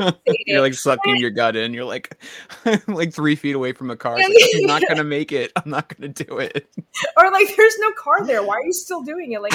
[0.07, 1.73] like, you're like sucking your gut in.
[1.73, 2.23] You're like,
[2.87, 4.17] like three feet away from a car.
[4.17, 5.53] Like, I'm not gonna make it.
[5.57, 6.69] I'm not gonna do it.
[7.17, 8.43] Or like, there's no car there.
[8.43, 9.41] Why are you still doing it?
[9.41, 9.55] Like,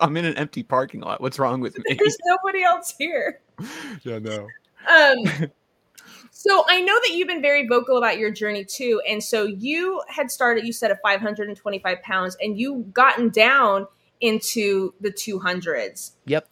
[0.00, 1.20] I'm in an empty parking lot.
[1.20, 1.96] What's wrong with me?
[1.98, 3.40] There's nobody else here.
[4.04, 4.46] Yeah, no.
[4.88, 5.50] Um.
[6.30, 10.00] So I know that you've been very vocal about your journey too, and so you
[10.08, 10.64] had started.
[10.64, 13.86] You said at 525 pounds, and you gotten down
[14.22, 16.12] into the 200s.
[16.24, 16.48] Yep.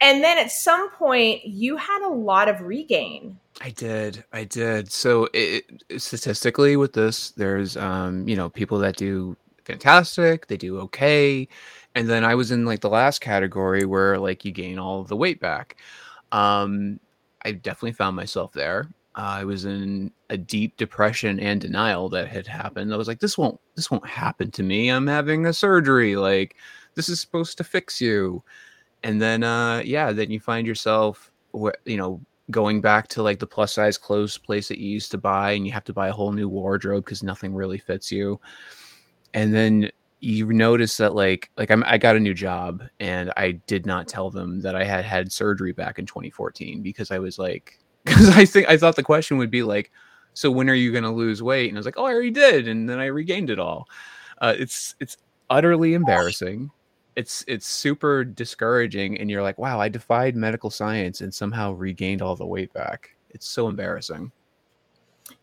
[0.00, 3.38] And then at some point, you had a lot of regain.
[3.60, 4.24] I did.
[4.32, 4.90] I did.
[4.92, 5.64] So it,
[5.98, 11.46] statistically, with this, there's um, you know people that do fantastic, they do okay,
[11.98, 15.16] and then I was in like the last category where like you gain all the
[15.16, 15.76] weight back.
[16.32, 17.00] Um,
[17.44, 18.88] I definitely found myself there.
[19.16, 22.94] Uh, I was in a deep depression and denial that had happened.
[22.94, 24.90] I was like, this won't, this won't happen to me.
[24.90, 26.14] I'm having a surgery.
[26.14, 26.56] Like,
[26.94, 28.42] this is supposed to fix you
[29.04, 31.30] and then uh yeah then you find yourself
[31.84, 35.18] you know going back to like the plus size clothes place that you used to
[35.18, 38.40] buy and you have to buy a whole new wardrobe because nothing really fits you
[39.34, 43.52] and then you notice that like like I'm, i got a new job and i
[43.52, 47.38] did not tell them that i had had surgery back in 2014 because i was
[47.38, 47.78] like
[48.08, 49.90] because I think I thought the question would be like,
[50.32, 51.68] so when are you going to lose weight?
[51.68, 53.86] And I was like, oh, I already did, and then I regained it all.
[54.40, 55.16] Uh, it's it's
[55.50, 56.70] utterly embarrassing.
[57.16, 62.22] It's it's super discouraging, and you're like, wow, I defied medical science and somehow regained
[62.22, 63.10] all the weight back.
[63.30, 64.32] It's so embarrassing.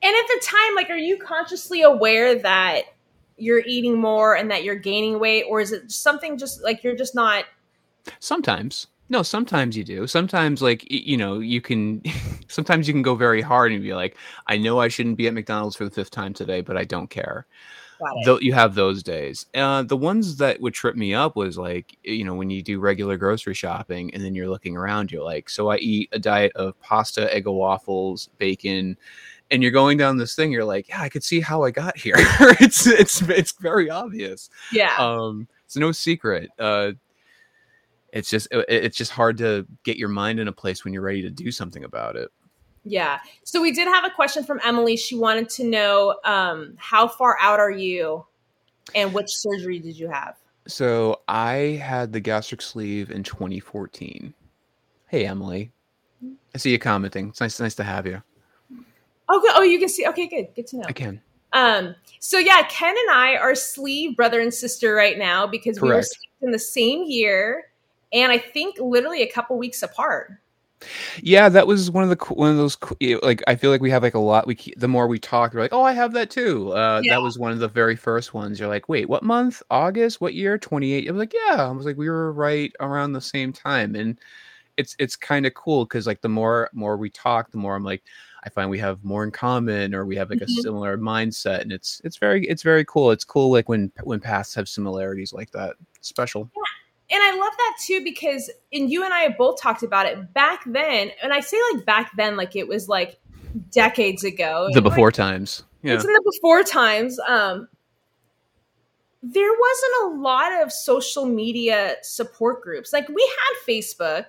[0.02, 2.84] And at the time, like, are you consciously aware that
[3.38, 6.96] you're eating more and that you're gaining weight, or is it something just like you're
[6.96, 7.46] just not?
[8.20, 8.88] Sometimes.
[9.08, 10.08] No, sometimes you do.
[10.08, 12.02] Sometimes, like you know, you can.
[12.48, 14.18] sometimes you can go very hard and be like,
[14.48, 17.10] "I know I shouldn't be at McDonald's for the fifth time today, but I don't
[17.10, 17.46] care."
[18.26, 19.46] Though you have those days.
[19.54, 22.80] Uh, the ones that would trip me up was like, you know, when you do
[22.80, 26.52] regular grocery shopping and then you're looking around, you're like, so I eat a diet
[26.56, 28.98] of pasta, egg waffles, bacon,
[29.52, 30.52] and you're going down this thing.
[30.52, 32.16] You're like, yeah, I could see how I got here.
[32.18, 34.50] it's it's it's very obvious.
[34.72, 34.96] Yeah.
[34.98, 36.50] Um, it's no secret.
[36.60, 36.92] Uh,
[38.12, 41.22] it's just it's just hard to get your mind in a place when you're ready
[41.22, 42.30] to do something about it.
[42.84, 43.20] Yeah.
[43.44, 44.96] So we did have a question from Emily.
[44.96, 48.26] She wanted to know um, how far out are you
[48.94, 50.36] and which surgery did you have?
[50.68, 54.34] So I had the gastric sleeve in 2014.
[55.08, 55.72] Hey, Emily.
[56.54, 57.30] I see you commenting.
[57.30, 58.22] It's nice, nice to have you.
[59.28, 59.52] Oh, good.
[59.56, 60.06] Oh, you can see.
[60.08, 60.48] Okay, good.
[60.56, 60.86] Good to know.
[60.88, 61.22] I can.
[61.54, 66.10] Um, so yeah, Ken and I are sleeve brother and sister right now because Correct.
[66.42, 67.72] we were in the same year,
[68.12, 70.34] and I think literally a couple weeks apart.
[71.22, 72.78] Yeah, that was one of the one of those
[73.24, 74.46] like I feel like we have like a lot.
[74.46, 76.74] We the more we talk, we're like, oh, I have that too.
[76.74, 77.14] Uh, yeah.
[77.14, 78.60] That was one of the very first ones.
[78.60, 79.64] You're like, wait, what month?
[79.72, 80.20] August?
[80.22, 80.58] What year?
[80.58, 81.08] Twenty eight.
[81.08, 81.68] I was like, yeah.
[81.68, 84.20] I was like, we were right around the same time, and
[84.78, 87.84] it's it's kind of cool because like the more more we talk, the more I'm
[87.84, 88.04] like,
[88.46, 90.60] I find we have more in common or we have like mm-hmm.
[90.60, 93.12] a similar mindset, and it's it's very it's very cool.
[93.12, 95.76] It's cool like when when paths have similarities like that.
[96.02, 96.50] special.
[96.56, 96.62] Yeah
[97.12, 100.34] and I love that too because and you and I have both talked about it
[100.34, 103.20] back then, and I say like back then, like it was like
[103.72, 104.70] decades ago.
[104.74, 105.64] The before like, times.
[105.84, 105.94] Yeah.
[105.94, 107.20] It's in the before times.
[107.28, 107.68] Um
[109.28, 112.94] there wasn't a lot of social media support groups.
[112.94, 114.26] Like we had Facebook,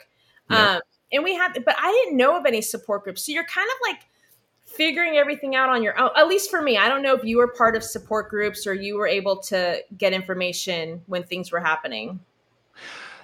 [0.50, 0.76] yeah.
[0.76, 0.80] um,
[1.16, 3.26] and we had but I didn't know of any support groups.
[3.26, 4.06] So you're kind of like
[4.64, 6.10] figuring everything out on your own.
[6.16, 8.74] At least for me, I don't know if you were part of support groups or
[8.74, 12.20] you were able to get information when things were happening.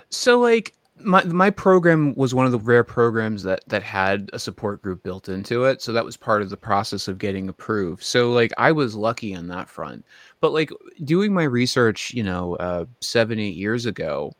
[0.08, 4.38] So like my my program was one of the rare programs that that had a
[4.38, 8.02] support group built into it so that was part of the process of getting approved
[8.02, 10.04] so like i was lucky on that front
[10.40, 10.70] but like
[11.02, 14.32] doing my research you know uh seven eight years ago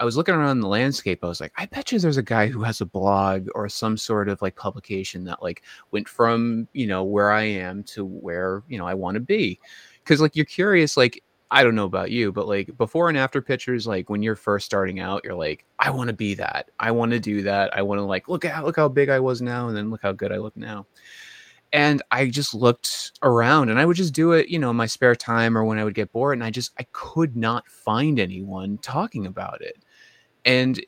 [0.00, 2.48] i was looking around the landscape i was like i bet you there's a guy
[2.48, 6.86] who has a blog or some sort of like publication that like went from you
[6.86, 9.58] know where i am to where you know i want to be
[10.02, 13.42] because like you're curious like I don't know about you, but like before and after
[13.42, 16.70] pictures, like when you're first starting out, you're like, I want to be that.
[16.78, 17.76] I want to do that.
[17.76, 20.02] I want to like look at look how big I was now, and then look
[20.02, 20.86] how good I look now.
[21.72, 24.86] And I just looked around, and I would just do it, you know, in my
[24.86, 28.20] spare time or when I would get bored, and I just I could not find
[28.20, 29.84] anyone talking about it,
[30.44, 30.84] and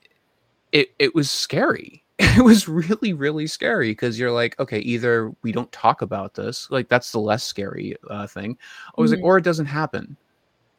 [0.72, 2.04] it it was scary.
[2.34, 6.70] It was really really scary because you're like, okay, either we don't talk about this,
[6.70, 8.56] like that's the less scary uh, thing.
[8.96, 9.20] I was mm-hmm.
[9.20, 10.16] like, or it doesn't happen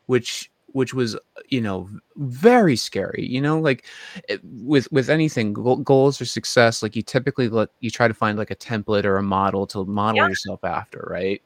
[0.08, 1.16] which which was
[1.50, 3.86] you know very scary you know like
[4.28, 8.38] it, with with anything goals or success like you typically let you try to find
[8.38, 10.28] like a template or a model to model yeah.
[10.28, 11.42] yourself after right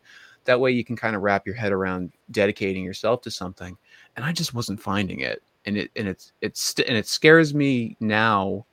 [0.46, 3.78] that way you can kind of wrap your head around dedicating yourself to something
[4.16, 7.96] and i just wasn't finding it and it and it's it's and it scares me
[8.00, 8.66] now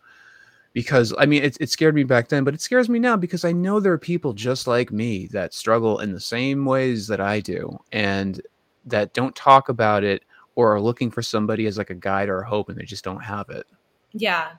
[0.72, 3.44] because i mean it, it scared me back then but it scares me now because
[3.44, 7.20] i know there are people just like me that struggle in the same ways that
[7.20, 8.40] i do and
[8.87, 12.40] that don't talk about it or are looking for somebody as like a guide or
[12.40, 13.66] a hope and they just don't have it.
[14.12, 14.52] Yeah.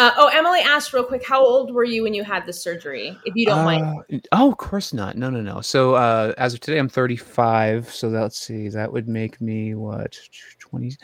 [0.00, 3.14] Uh, oh, Emily asked real quick, how old were you when you had the surgery?
[3.26, 4.26] If you don't uh, mind.
[4.32, 5.14] Oh, of course not.
[5.14, 5.60] No, no, no.
[5.60, 7.90] So uh, as of today, I'm 35.
[7.90, 10.18] So let's see, that would make me what
[10.58, 10.96] 20,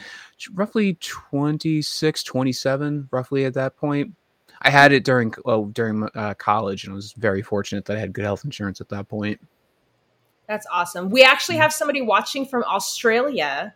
[0.54, 4.14] roughly 26, 27, roughly at that point.
[4.62, 8.00] I had it during well during uh, college, and I was very fortunate that I
[8.00, 9.38] had good health insurance at that point.
[10.48, 11.10] That's awesome.
[11.10, 13.74] We actually have somebody watching from Australia.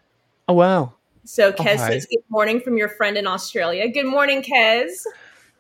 [0.49, 0.95] Oh wow.
[1.25, 3.89] So Kez oh, says good morning from your friend in Australia.
[3.89, 5.05] Good morning, Kez.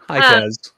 [0.09, 0.73] Hi, um, Kez.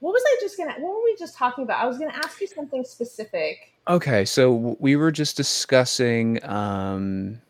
[0.00, 1.82] What was I just gonna what were we just talking about?
[1.82, 3.72] I was gonna ask you something specific.
[3.88, 7.40] Okay, so we were just discussing um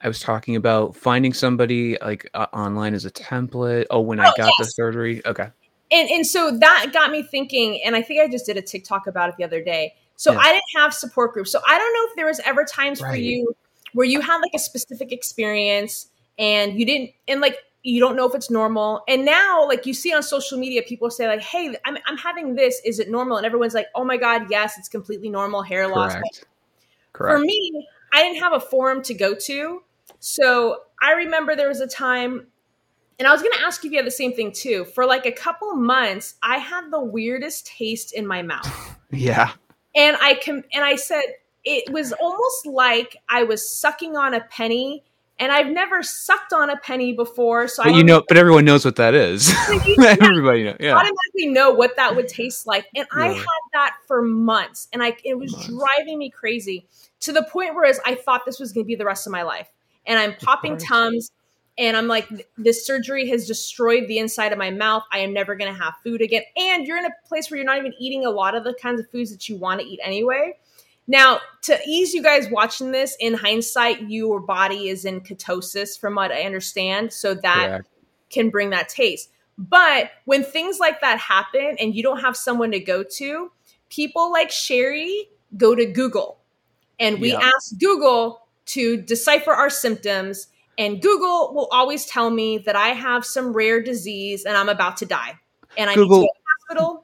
[0.00, 3.86] I was talking about finding somebody like uh, online as a template.
[3.90, 4.54] Oh, when oh, I got yes.
[4.58, 5.22] the surgery.
[5.26, 5.50] Okay
[5.90, 9.06] and and so that got me thinking and i think i just did a tiktok
[9.06, 10.38] about it the other day so yeah.
[10.38, 13.10] i didn't have support groups so i don't know if there was ever times right.
[13.10, 13.54] for you
[13.94, 18.26] where you had like a specific experience and you didn't and like you don't know
[18.26, 19.04] if it's normal.
[19.06, 22.56] And now, like you see on social media, people say like, "Hey, I'm I'm having
[22.56, 22.80] this.
[22.84, 26.12] Is it normal?" And everyone's like, "Oh my god, yes, it's completely normal hair loss."
[26.14, 26.44] Correct.
[27.12, 27.38] Correct.
[27.38, 29.82] For me, I didn't have a forum to go to,
[30.18, 32.46] so I remember there was a time,
[33.18, 34.86] and I was going to ask you if you had the same thing too.
[34.86, 38.96] For like a couple months, I had the weirdest taste in my mouth.
[39.10, 39.52] yeah.
[39.94, 41.22] And I com- and I said
[41.64, 45.02] it was almost like I was sucking on a penny
[45.38, 47.66] and I've never sucked on a penny before.
[47.68, 49.50] So but I you know, but everyone knows what that is.
[49.98, 50.76] Everybody knows.
[50.78, 55.02] Yeah, automatically know what that would taste like, and I had that for months, and
[55.02, 55.68] I it was months.
[55.68, 56.86] driving me crazy
[57.20, 59.32] to the point where as I thought this was going to be the rest of
[59.32, 59.68] my life,
[60.06, 61.30] and I'm popping tums.
[61.76, 65.02] And I'm like, this surgery has destroyed the inside of my mouth.
[65.10, 66.42] I am never going to have food again.
[66.56, 69.00] And you're in a place where you're not even eating a lot of the kinds
[69.00, 70.56] of foods that you want to eat anyway.
[71.06, 76.14] Now, to ease you guys watching this, in hindsight, your body is in ketosis, from
[76.14, 77.12] what I understand.
[77.12, 77.88] So that Correct.
[78.30, 79.30] can bring that taste.
[79.58, 83.52] But when things like that happen and you don't have someone to go to,
[83.88, 86.38] people like Sheri go to Google.
[86.98, 87.42] And we yep.
[87.42, 90.48] ask Google to decipher our symptoms.
[90.78, 94.96] And Google will always tell me that I have some rare disease and I'm about
[94.98, 95.38] to die.
[95.76, 97.03] And I Google, need to go to the hospital.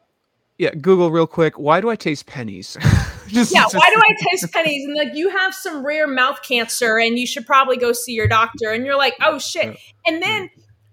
[0.60, 1.58] Yeah, Google real quick.
[1.58, 2.76] Why do I taste pennies?
[3.28, 4.84] just, yeah, just, why do I taste pennies?
[4.84, 8.28] And like, you have some rare mouth cancer and you should probably go see your
[8.28, 8.68] doctor.
[8.70, 9.78] And you're like, oh shit.
[10.04, 10.50] And then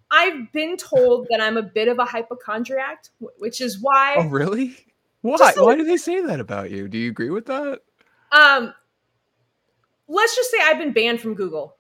[0.10, 3.08] I've been told that I'm a bit of a hypochondriac,
[3.40, 4.16] which is why.
[4.18, 4.74] Oh, really?
[5.20, 5.52] Why?
[5.58, 6.88] why do they say that about you?
[6.88, 7.82] Do you agree with that?
[8.32, 8.74] Um,
[10.08, 11.76] let's just say I've been banned from Google.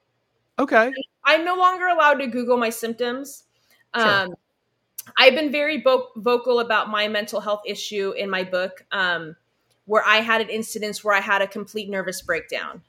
[0.59, 0.91] Okay.
[1.23, 3.45] I'm no longer allowed to Google my symptoms.
[3.95, 4.05] Sure.
[4.05, 4.33] Um,
[5.17, 8.85] I've been very vo- vocal about my mental health issue in my book.
[8.91, 9.35] Um,
[9.87, 12.81] where I had an incident where I had a complete nervous breakdown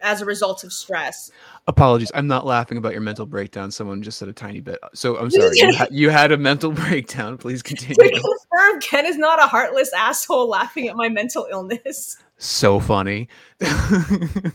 [0.00, 1.32] as a result of stress.
[1.68, 3.70] Apologies, I'm not laughing about your mental breakdown.
[3.70, 5.50] Someone just said a tiny bit, so I'm sorry.
[5.52, 7.36] you, ha- you, had a mental breakdown.
[7.36, 7.94] Please continue.
[7.94, 12.16] To confirm, Ken is not a heartless asshole laughing at my mental illness.
[12.38, 13.28] So funny.
[13.60, 14.52] and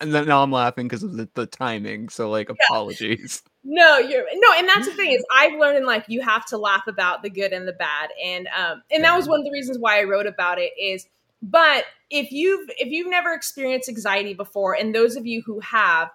[0.00, 2.10] then now I'm laughing because of the, the, timing.
[2.10, 2.56] So like, yeah.
[2.68, 3.42] apologies.
[3.64, 6.58] No, you're no, and that's the thing is I've learned in life you have to
[6.58, 9.52] laugh about the good and the bad, and um, and that was one of the
[9.52, 10.72] reasons why I wrote about it.
[10.78, 11.06] Is
[11.44, 16.10] but if you've if you've never experienced anxiety before, and those of you who have,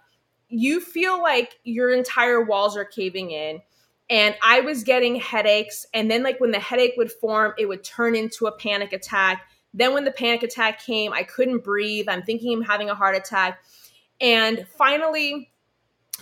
[0.47, 3.61] you feel like your entire walls are caving in.
[4.09, 7.83] And I was getting headaches, and then like when the headache would form, it would
[7.83, 9.43] turn into a panic attack.
[9.71, 12.09] Then when the panic attack came, I couldn't breathe.
[12.09, 13.61] I'm thinking I'm having a heart attack,
[14.19, 15.51] and finally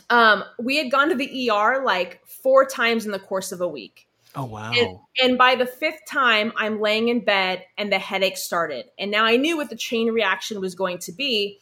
[0.09, 3.67] um, we had gone to the ER like four times in the course of a
[3.67, 4.07] week.
[4.35, 4.71] Oh wow!
[4.71, 8.85] And, and, by the fifth time, I'm laying in bed and the headache started.
[8.99, 11.59] And now I knew what the chain reaction was going to be.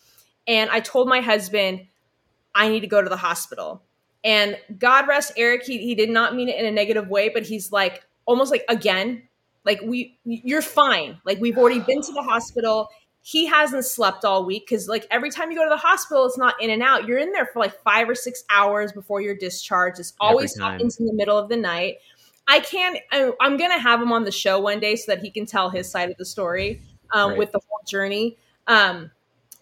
[0.47, 1.87] And I told my husband,
[2.53, 3.81] I need to go to the hospital.
[4.23, 7.43] And God rest Eric, he, he did not mean it in a negative way, but
[7.43, 9.23] he's like, almost like, again,
[9.63, 11.19] like we, you're fine.
[11.25, 12.89] Like we've already been to the hospital
[13.27, 16.37] he hasn't slept all week because like every time you go to the hospital it's
[16.37, 19.35] not in and out you're in there for like five or six hours before you're
[19.35, 21.95] discharged it's always happens in the middle of the night
[22.47, 25.45] i can't i'm gonna have him on the show one day so that he can
[25.45, 26.81] tell his side of the story
[27.13, 27.39] um, right.
[27.39, 29.11] with the whole journey um,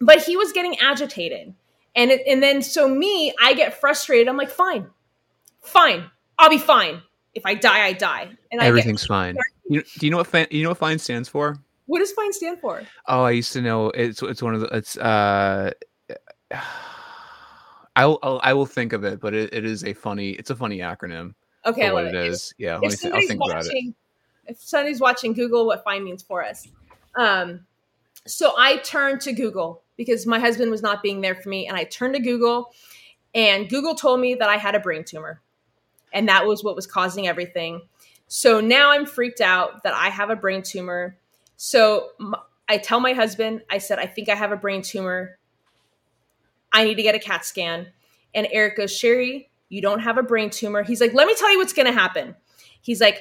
[0.00, 1.54] but he was getting agitated
[1.94, 4.86] and it, and then so me i get frustrated i'm like fine
[5.60, 6.04] fine
[6.38, 7.00] i'll be fine
[7.34, 9.36] if i die i die and everything's fine
[9.68, 12.32] you, do you know what fan, you know what fine stands for what does fine
[12.32, 12.82] stand for?
[13.08, 13.90] Oh, I used to know.
[13.90, 14.66] It's it's one of the.
[14.68, 15.72] It's uh.
[17.96, 20.30] I'll, I'll I will think of it, but it, it is a funny.
[20.30, 21.34] It's a funny acronym.
[21.66, 22.54] Okay, what it is.
[22.58, 23.94] Yeah, if th- think watching, about it.
[24.46, 26.68] If somebody's watching, Google what fine means for us.
[27.16, 27.66] Um,
[28.26, 31.76] so I turned to Google because my husband was not being there for me, and
[31.76, 32.72] I turned to Google,
[33.34, 35.40] and Google told me that I had a brain tumor,
[36.12, 37.82] and that was what was causing everything.
[38.26, 41.16] So now I'm freaked out that I have a brain tumor
[41.56, 42.10] so
[42.68, 45.38] I tell my husband, I said, I think I have a brain tumor.
[46.72, 47.86] I need to get a CAT scan.
[48.34, 50.82] And Eric goes, Sheri, you don't have a brain tumor.
[50.82, 52.34] He's like, let me tell you what's going to happen.
[52.80, 53.20] He's like,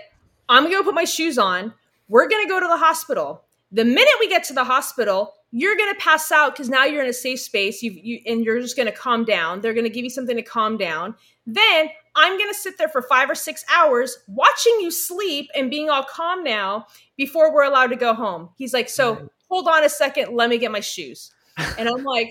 [0.49, 1.73] I'm going to put my shoes on.
[2.07, 3.43] We're going to go to the hospital.
[3.71, 7.03] The minute we get to the hospital, you're going to pass out because now you're
[7.03, 9.61] in a safe space you you, and you're just going to calm down.
[9.61, 11.15] They're going to give you something to calm down.
[11.45, 15.69] Then I'm going to sit there for five or six hours watching you sleep and
[15.69, 16.87] being all calm now
[17.17, 18.49] before we're allowed to go home.
[18.57, 20.35] He's like, So hold on a second.
[20.35, 21.31] Let me get my shoes.
[21.77, 22.29] And I'm like,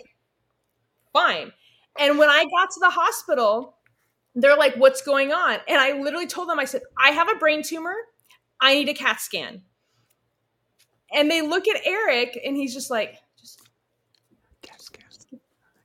[1.12, 1.52] Fine.
[1.98, 3.76] And when I got to the hospital,
[4.34, 5.58] they're like, What's going on?
[5.68, 7.94] And I literally told them, I said, I have a brain tumor.
[8.60, 9.62] I need a CAT scan.
[11.14, 13.68] And they look at Eric and he's just like, just
[14.62, 15.08] CAT scan.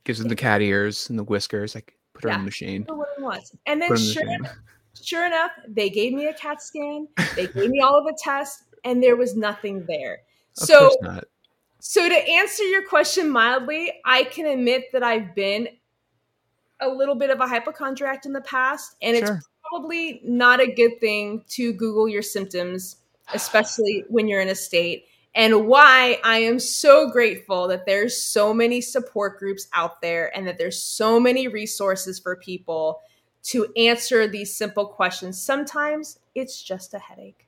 [0.03, 2.35] Gives him the cat ears and the whiskers, like Put her yeah.
[2.35, 2.85] in the machine.
[2.89, 3.55] What it was.
[3.67, 4.49] And then sure, the
[4.99, 7.07] sure enough, they gave me a CAT scan.
[7.35, 10.21] They gave me all of the tests, and there was nothing there.
[10.59, 10.97] Of so,
[11.79, 15.67] so to answer your question mildly, I can admit that I've been
[16.80, 19.36] a little bit of a hypochondriac in the past, and sure.
[19.36, 22.97] it's probably not a good thing to Google your symptoms,
[23.34, 25.05] especially when you're in a state.
[25.36, 30.47] And why I am so grateful that there's so many support groups out there and
[30.47, 33.01] that there's so many resources for people
[33.43, 35.39] to answer these simple questions.
[35.39, 37.47] Sometimes it's just a headache.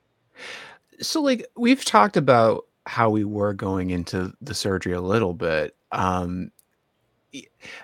[1.00, 5.76] So, like, we've talked about how we were going into the surgery a little bit.
[5.92, 6.52] Um,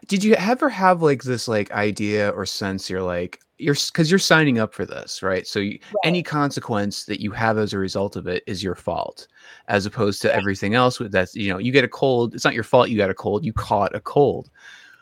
[0.08, 4.18] did you ever have like this like idea or sense you're like you're because you're
[4.18, 5.94] signing up for this right so you, right.
[6.04, 9.28] any consequence that you have as a result of it is your fault
[9.68, 10.36] as opposed to right.
[10.36, 13.10] everything else that's you know you get a cold it's not your fault you got
[13.10, 14.50] a cold you caught a cold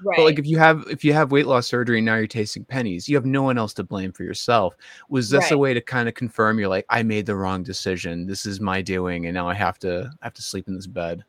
[0.05, 0.17] right.
[0.17, 2.65] but like if you have if you have weight loss surgery and now you're tasting
[2.65, 4.77] pennies you have no one else to blame for yourself
[5.09, 8.27] was this a way to kind of confirm you're like i made the wrong decision
[8.27, 10.87] this is my doing and now i have to I have to sleep in this
[10.87, 11.25] bed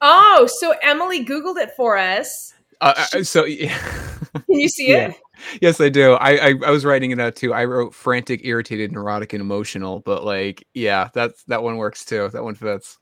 [0.00, 2.54] Oh, so Emily Googled it for us.
[2.80, 3.76] Uh, uh so yeah.
[4.32, 5.14] Can you see it?
[5.60, 6.12] Yes, I do.
[6.14, 7.52] I, I, I was writing it out too.
[7.52, 10.00] I wrote frantic, irritated, neurotic, and emotional.
[10.00, 12.28] But like, yeah, that's that one works too.
[12.32, 12.98] That one fits.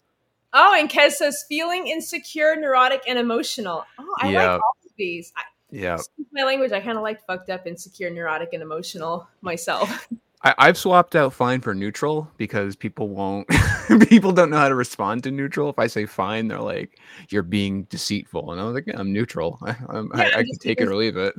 [0.52, 3.84] Oh, and Kez says feeling insecure, neurotic, and emotional.
[3.98, 5.32] Oh, I like all of these.
[5.36, 5.98] I, yeah.
[6.32, 10.08] My language, I kind of like fucked up, insecure, neurotic, and emotional myself.
[10.44, 13.48] I, have swapped out fine for neutral because people won't
[14.08, 15.70] people don't know how to respond to neutral.
[15.70, 16.98] If I say fine, they're like,
[17.30, 19.58] "You're being deceitful," and I'm like, "I'm neutral.
[19.62, 21.34] I, yeah, I, I can take it or leave it."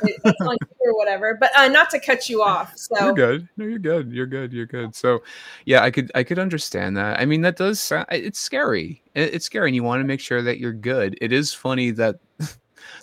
[0.24, 1.36] or whatever.
[1.38, 2.72] But uh, not to cut you off.
[2.76, 3.48] So you're good.
[3.56, 4.12] No, you're good.
[4.12, 4.52] You're good.
[4.52, 4.94] You're good.
[4.94, 5.24] So,
[5.64, 7.18] yeah, I could I could understand that.
[7.18, 9.02] I mean, that does sound, it's scary.
[9.16, 11.18] It's scary, and you want to make sure that you're good.
[11.20, 12.20] It is funny that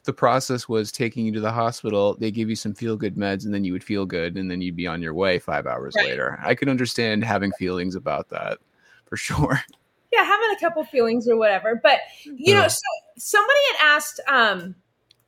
[0.03, 2.15] the process was taking you to the hospital.
[2.15, 4.61] They give you some feel good meds, and then you would feel good, and then
[4.61, 6.07] you'd be on your way five hours right.
[6.07, 6.39] later.
[6.43, 8.59] I could understand having feelings about that
[9.05, 9.61] for sure.
[10.13, 11.79] Yeah, having a couple feelings or whatever.
[11.81, 12.81] But you know, so
[13.17, 14.19] somebody had asked.
[14.27, 14.75] um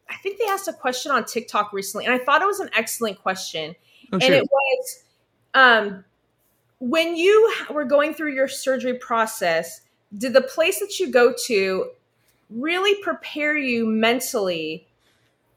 [0.09, 2.69] I think they asked a question on TikTok recently, and I thought it was an
[2.76, 3.76] excellent question.
[4.11, 5.03] Oh, and it was,
[5.53, 6.05] um,
[6.80, 9.82] when you were going through your surgery process,
[10.17, 11.89] did the place that you go to
[12.56, 14.88] really prepare you mentally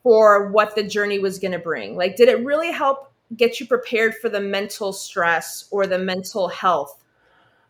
[0.03, 1.97] for what the journey was going to bring?
[1.97, 6.49] Like, did it really help get you prepared for the mental stress or the mental
[6.49, 7.03] health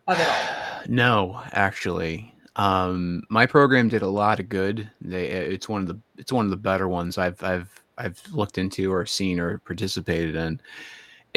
[0.07, 0.63] of it all?
[0.89, 2.33] No, actually.
[2.55, 4.89] Um, my program did a lot of good.
[5.01, 8.57] They, it's one of the it's one of the better ones I've I've I've looked
[8.57, 10.61] into or seen or participated in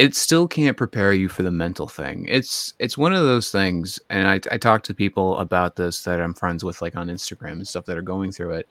[0.01, 2.25] it still can't prepare you for the mental thing.
[2.27, 6.19] It's it's one of those things, and I, I talk to people about this that
[6.19, 8.67] I'm friends with, like on Instagram and stuff that are going through it.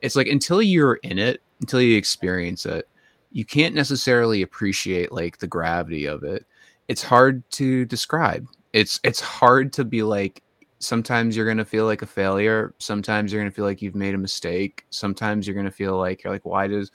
[0.00, 2.88] It's like until you're in it, until you experience it,
[3.30, 6.46] you can't necessarily appreciate like the gravity of it.
[6.88, 8.46] It's hard to describe.
[8.72, 10.42] It's it's hard to be like.
[10.82, 12.72] Sometimes you're gonna feel like a failure.
[12.78, 14.86] Sometimes you're gonna feel like you've made a mistake.
[14.88, 16.90] Sometimes you're gonna feel like you're like, why does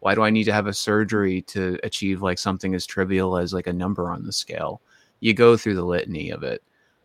[0.00, 3.52] why do I need to have a surgery to achieve like something as trivial as
[3.52, 4.80] like a number on the scale?
[5.20, 6.62] You go through the litany of it.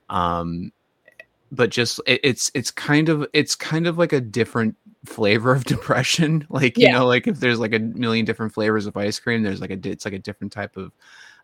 [0.09, 0.71] Um,
[1.51, 4.75] but just it, it's it's kind of it's kind of like a different
[5.05, 6.45] flavor of depression.
[6.49, 9.61] Like you know, like if there's like a million different flavors of ice cream, there's
[9.61, 10.91] like a it's like a different type of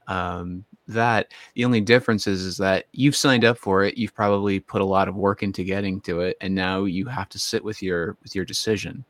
[0.08, 4.60] um that the only difference is is that you've signed up for it you've probably
[4.60, 7.64] put a lot of work into getting to it and now you have to sit
[7.64, 9.06] with your with your decision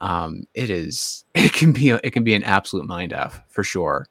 [0.00, 3.62] um, it is it can be a, it can be an absolute mind f for
[3.62, 4.06] sure.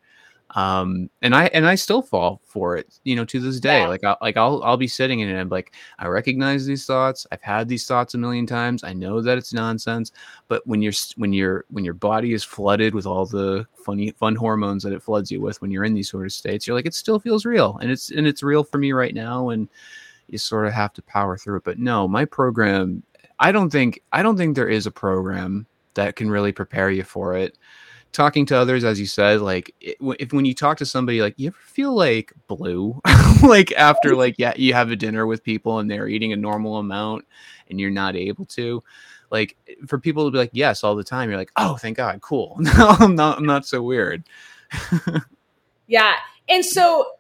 [0.56, 3.80] Um, and I and I still fall for it, you know, to this day.
[3.80, 3.88] Yeah.
[3.88, 6.86] Like I like I'll I'll be sitting in it and I'm like, I recognize these
[6.86, 7.28] thoughts.
[7.32, 8.84] I've had these thoughts a million times.
[8.84, 10.14] I know that it's nonsense,
[10.48, 14.34] but when you're when you're when your body is flooded with all the funny fun
[14.34, 16.86] hormones that it floods you with when you're in these sort of states, you're like,
[16.86, 19.68] it still feels real, and it's and it's real for me right now, and
[20.28, 21.64] you sort of have to power through it.
[21.66, 23.04] But no, my program,
[23.40, 27.04] I don't think I don't think there is a program that can really prepare you
[27.04, 27.58] for it.
[28.12, 31.48] Talking to others as you said like if when you talk to somebody like you
[31.48, 33.02] ever feel like blue?
[33.43, 36.78] Like after like yeah you have a dinner with people and they're eating a normal
[36.78, 37.26] amount
[37.70, 38.82] and you're not able to
[39.30, 42.22] like for people to be like yes all the time you're like oh thank god
[42.22, 42.56] cool.
[42.60, 44.24] No i'm not i'm not so weird.
[45.88, 46.14] Yeah
[46.48, 47.12] and so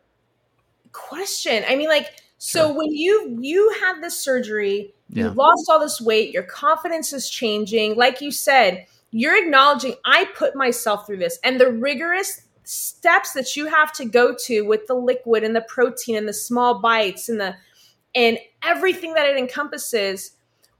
[0.91, 2.77] question i mean like so sure.
[2.77, 5.25] when you you had this surgery yeah.
[5.25, 10.25] you lost all this weight your confidence is changing like you said you're acknowledging i
[10.35, 14.87] put myself through this and the rigorous steps that you have to go to with
[14.87, 17.55] the liquid and the protein and the small bites and the
[18.15, 20.35] and everything that it encompasses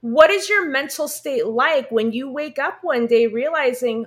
[0.06, 4.06] what is your mental state like when you wake up one day realizing,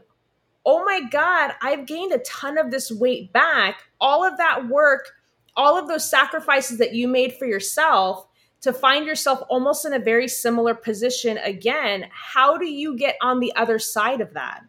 [0.65, 3.83] oh my God, I've gained a ton of this weight back?
[3.99, 5.11] All of that work,
[5.57, 8.27] all of those sacrifices that you made for yourself
[8.61, 12.07] to find yourself almost in a very similar position again.
[12.11, 14.63] How do you get on the other side of that?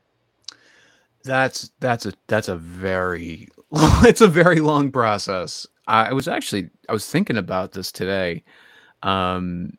[1.25, 5.67] That's that's a that's a very it's a very long process.
[5.87, 8.45] I was actually I was thinking about this today.
[9.03, 9.77] Um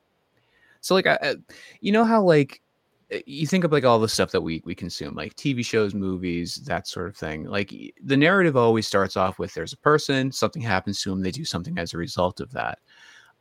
[0.82, 1.36] so like I,
[1.80, 2.62] you know how like
[3.26, 6.56] you think of like all the stuff that we we consume like tv shows movies
[6.66, 10.62] that sort of thing like the narrative always starts off with there's a person something
[10.62, 12.80] happens to them they do something as a result of that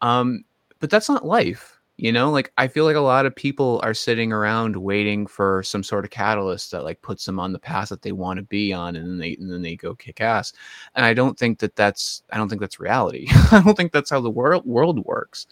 [0.02, 0.44] um
[0.80, 3.94] but that's not life you know like i feel like a lot of people are
[3.94, 7.90] sitting around waiting for some sort of catalyst that like puts them on the path
[7.90, 10.52] that they want to be on and then they and then they go kick ass
[10.94, 14.10] and i don't think that that's i don't think that's reality i don't think that's
[14.10, 15.46] how the world world works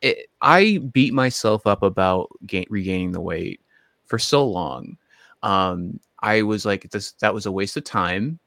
[0.00, 3.60] it, I beat myself up about gain, regaining the weight
[4.06, 4.96] for so long.
[5.42, 8.38] Um, I was like, this that was a waste of time.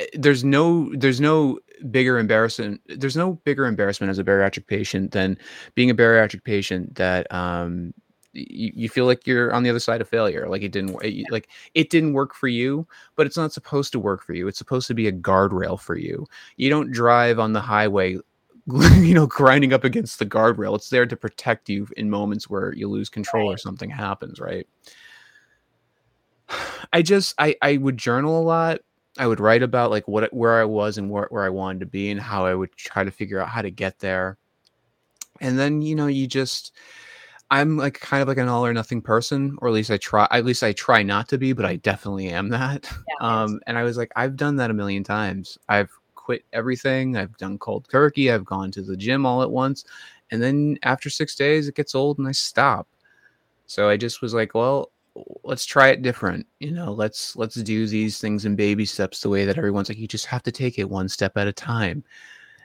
[0.00, 1.58] Eh, there's no there's no
[1.90, 2.80] bigger embarrassment.
[2.86, 5.38] There's no bigger embarrassment as a bariatric patient than
[5.74, 7.94] being a bariatric patient that um,
[8.32, 10.48] you, you feel like you're on the other side of failure.
[10.48, 13.98] Like it didn't it, like it didn't work for you, but it's not supposed to
[13.98, 14.48] work for you.
[14.48, 16.26] It's supposed to be a guardrail for you.
[16.56, 18.18] You don't drive on the highway
[18.98, 20.76] you know, grinding up against the guardrail.
[20.76, 24.66] It's there to protect you in moments where you lose control or something happens, right?
[26.92, 28.80] I just I I would journal a lot.
[29.18, 31.86] I would write about like what where I was and where, where I wanted to
[31.86, 34.38] be and how I would try to figure out how to get there.
[35.40, 36.72] And then, you know, you just
[37.50, 40.28] I'm like kind of like an all or nothing person, or at least I try
[40.30, 42.88] at least I try not to be, but I definitely am that.
[43.08, 45.58] Yeah, um and I was like, I've done that a million times.
[45.68, 47.16] I've quit everything.
[47.16, 48.30] I've done cold turkey.
[48.30, 49.84] I've gone to the gym all at once.
[50.30, 52.86] And then after six days, it gets old and I stop.
[53.66, 54.92] So I just was like, well,
[55.44, 56.46] let's try it different.
[56.58, 59.98] You know, let's let's do these things in baby steps the way that everyone's like,
[59.98, 62.04] you just have to take it one step at a time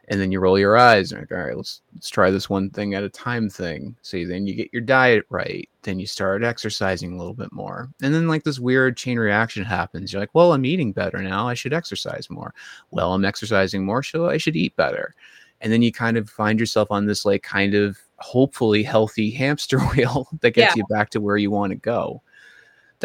[0.07, 2.69] and then you roll your eyes and like, all right, let's let's try this one
[2.69, 3.95] thing at a time thing.
[4.01, 7.89] So then you get your diet right, then you start exercising a little bit more,
[8.01, 10.13] and then like this weird chain reaction happens.
[10.13, 11.47] You're like, well, I'm eating better now.
[11.47, 12.53] I should exercise more.
[12.91, 15.15] Well, I'm exercising more, so I should eat better.
[15.61, 19.79] And then you kind of find yourself on this like kind of hopefully healthy hamster
[19.95, 20.81] wheel that gets yeah.
[20.81, 22.21] you back to where you want to go.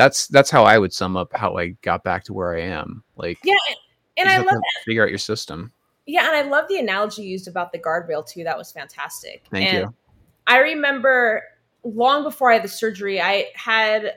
[0.01, 3.05] That's that's how I would sum up how I got back to where I am.
[3.17, 3.55] Like yeah,
[4.17, 4.83] and I love that.
[4.85, 5.73] figure out your system
[6.11, 8.43] yeah, and I love the analogy you used about the guardrail too.
[8.43, 9.45] That was fantastic.
[9.51, 9.95] Thank and you.
[10.47, 11.43] I remember
[11.85, 14.15] long before I had the surgery, I had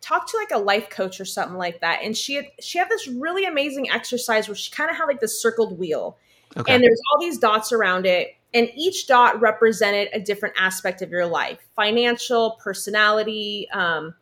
[0.00, 2.88] talked to like a life coach or something like that, and she had she had
[2.88, 6.16] this really amazing exercise where she kind of had like this circled wheel,
[6.56, 6.72] okay.
[6.72, 11.10] and there's all these dots around it, and each dot represented a different aspect of
[11.10, 14.14] your life: financial, personality, um,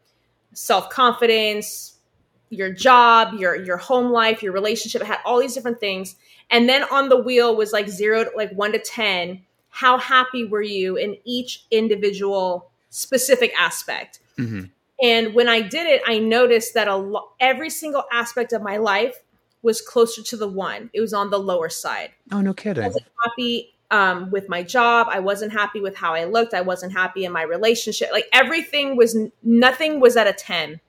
[0.55, 1.99] self confidence,
[2.51, 5.03] your job, your your home life, your relationship.
[5.03, 6.17] It had all these different things.
[6.51, 9.43] And then on the wheel was like zero, like one to 10.
[9.71, 14.21] How happy were you in each individual specific aspect?
[14.39, 14.65] Mm-hmm.
[15.03, 18.77] And when I did it, I noticed that a lo- every single aspect of my
[18.77, 19.17] life
[19.63, 20.91] was closer to the one.
[20.93, 22.11] It was on the lower side.
[22.31, 22.85] Oh, no kidding.
[22.85, 25.07] I wasn't happy um, with my job.
[25.09, 26.53] I wasn't happy with how I looked.
[26.53, 28.11] I wasn't happy in my relationship.
[28.11, 30.81] Like everything was, nothing was at a 10.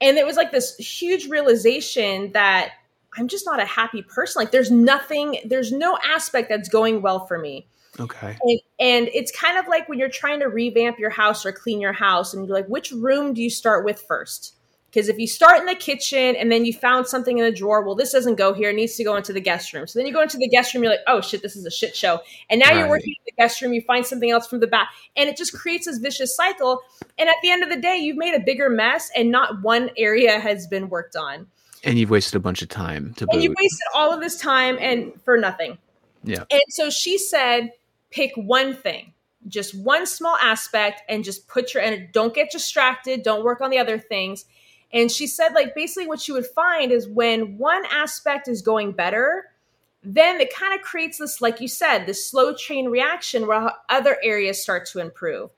[0.00, 2.72] And it was like this huge realization that
[3.16, 4.40] I'm just not a happy person.
[4.40, 7.68] Like there's nothing, there's no aspect that's going well for me.
[8.00, 8.36] Okay.
[8.42, 11.80] And, and, it's kind of like when you're trying to revamp your house or clean
[11.80, 14.56] your house, and you're like, which room do you start with first?
[14.94, 17.82] Because if you start in the kitchen and then you found something in the drawer,
[17.82, 18.70] well, this doesn't go here.
[18.70, 19.88] It needs to go into the guest room.
[19.88, 21.70] So then you go into the guest room, you're like, oh shit, this is a
[21.70, 22.20] shit show.
[22.48, 22.78] And now right.
[22.78, 24.90] you're working in the guest room, you find something else from the back.
[25.16, 26.80] And it just creates this vicious cycle.
[27.18, 29.90] And at the end of the day, you've made a bigger mess and not one
[29.96, 31.48] area has been worked on.
[31.82, 34.78] And you've wasted a bunch of time to And you wasted all of this time
[34.80, 35.76] and for nothing.
[36.22, 36.44] Yeah.
[36.52, 37.72] And so she said,
[38.10, 39.12] pick one thing,
[39.48, 43.24] just one small aspect, and just put your energy don't get distracted.
[43.24, 44.44] Don't work on the other things.
[44.94, 48.92] And she said, like, basically, what you would find is when one aspect is going
[48.92, 49.50] better,
[50.04, 54.16] then it kind of creates this, like you said, this slow chain reaction where other
[54.22, 55.50] areas start to improve.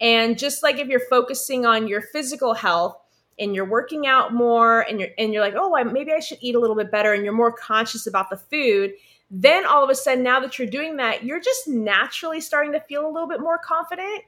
[0.00, 2.96] And just like if you're focusing on your physical health,
[3.38, 6.38] and you're working out more and you're and you're like oh I, maybe i should
[6.40, 8.92] eat a little bit better and you're more conscious about the food
[9.30, 12.80] then all of a sudden now that you're doing that you're just naturally starting to
[12.80, 14.22] feel a little bit more confident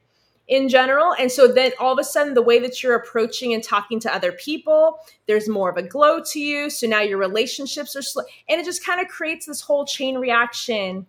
[0.49, 3.65] in general and so then all of a sudden the way that you're approaching and
[3.65, 7.97] talking to other people there's more of a glow to you so now your relationships
[7.97, 11.05] are sl- and it just kind of creates this whole chain reaction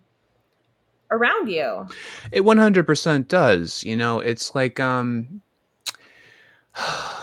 [1.11, 1.87] around you.
[2.31, 3.83] It 100% does.
[3.83, 5.41] You know, it's like um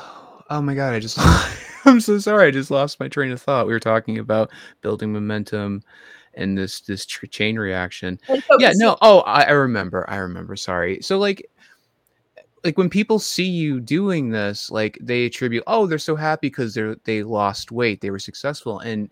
[0.51, 1.19] Oh my god, I just
[1.87, 2.49] I'm so sorry.
[2.49, 3.67] I just lost my train of thought.
[3.67, 4.51] We were talking about
[4.83, 5.83] building momentum
[6.35, 8.21] and this this chain reaction.
[8.59, 8.97] Yeah, no.
[9.01, 10.09] Oh, I, I remember.
[10.09, 10.57] I remember.
[10.57, 11.01] Sorry.
[11.01, 11.51] So like
[12.65, 16.75] like when people see you doing this, like they attribute, oh, they're so happy because
[16.75, 19.11] they're they lost weight, they were successful, and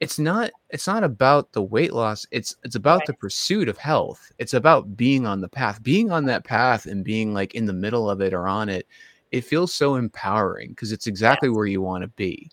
[0.00, 2.26] it's not it's not about the weight loss.
[2.30, 3.08] It's it's about right.
[3.08, 4.32] the pursuit of health.
[4.38, 7.72] It's about being on the path, being on that path, and being like in the
[7.72, 8.86] middle of it or on it.
[9.30, 11.56] It feels so empowering because it's exactly yes.
[11.56, 12.50] where you want to be.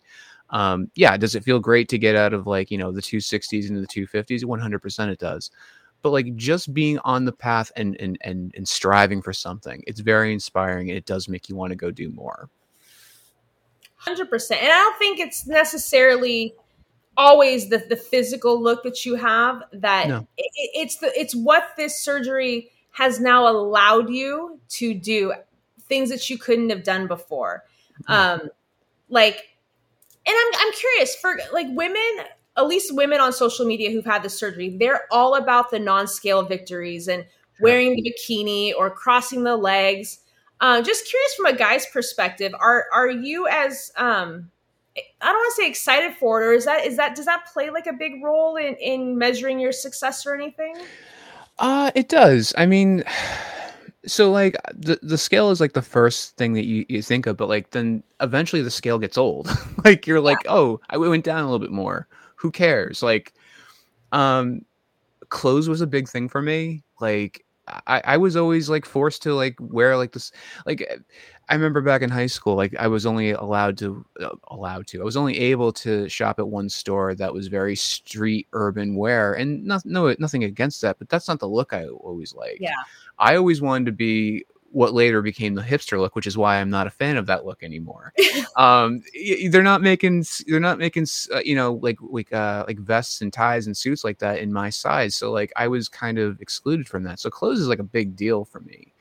[0.50, 3.70] Um, yeah, does it feel great to get out of like you know the 260s
[3.70, 4.44] into the 250s?
[4.44, 5.52] 100% it does
[6.04, 10.02] but like just being on the path and and and, and striving for something it's
[10.02, 12.50] very inspiring and it does make you want to go do more
[14.06, 16.54] 100% and i don't think it's necessarily
[17.18, 20.28] always the the physical look that you have that no.
[20.38, 25.34] it, it's the it's what this surgery has now allowed you to do
[25.88, 27.64] things that you couldn't have done before
[28.04, 28.42] mm-hmm.
[28.42, 28.50] um
[29.10, 29.36] like
[30.26, 32.26] and i'm i'm curious for like women
[32.56, 36.44] at least women on social media who've had the surgery, they're all about the non-scale
[36.44, 37.26] victories and
[37.60, 40.20] wearing the bikini or crossing the legs.
[40.62, 44.50] Uh, just curious from a guy's perspective, are are you as um,
[44.96, 47.48] I don't want to say excited for it, or is that is that does that
[47.52, 50.76] play like a big role in in measuring your success or anything?
[51.60, 52.54] Uh, it does.
[52.58, 53.04] I mean,
[54.06, 57.36] so like the the scale is like the first thing that you, you think of,
[57.36, 59.50] but like then eventually the scale gets old.
[59.84, 62.08] like you're like, oh, I went down a little bit more
[62.44, 63.02] who cares?
[63.02, 63.34] Like,
[64.12, 64.66] um,
[65.30, 66.84] clothes was a big thing for me.
[67.00, 67.44] Like,
[67.88, 70.34] I, I was always like forced to like wear like this
[70.66, 70.86] like
[71.48, 75.02] I remember back in high school like I was only allowed to uh, allowed to
[75.02, 79.36] I was only able to shop at one store that was very street urban wear
[79.36, 82.58] and not, no nothing against that but that's not the look I always like.
[82.60, 82.76] Yeah.
[83.18, 86.70] I always wanted to be what later became the hipster look, which is why I'm
[86.70, 88.12] not a fan of that look anymore.
[88.58, 89.04] um,
[89.50, 93.32] they're not making they're not making uh, you know like like uh, like vests and
[93.32, 95.16] ties and suits like that in my size.
[95.16, 97.20] So like I was kind of excluded from that.
[97.20, 98.94] So clothes is like a big deal for me.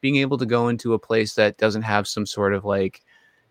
[0.00, 3.02] Being able to go into a place that doesn't have some sort of like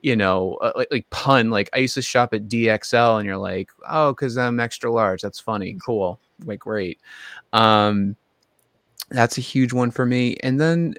[0.02, 1.50] you know, uh, like, like pun.
[1.50, 5.22] Like I used to shop at DXL, and you're like, oh, because I'm extra large.
[5.22, 7.00] That's funny, cool, like great.
[7.54, 8.16] Um,
[9.10, 10.38] that's a huge one for me.
[10.42, 10.96] And then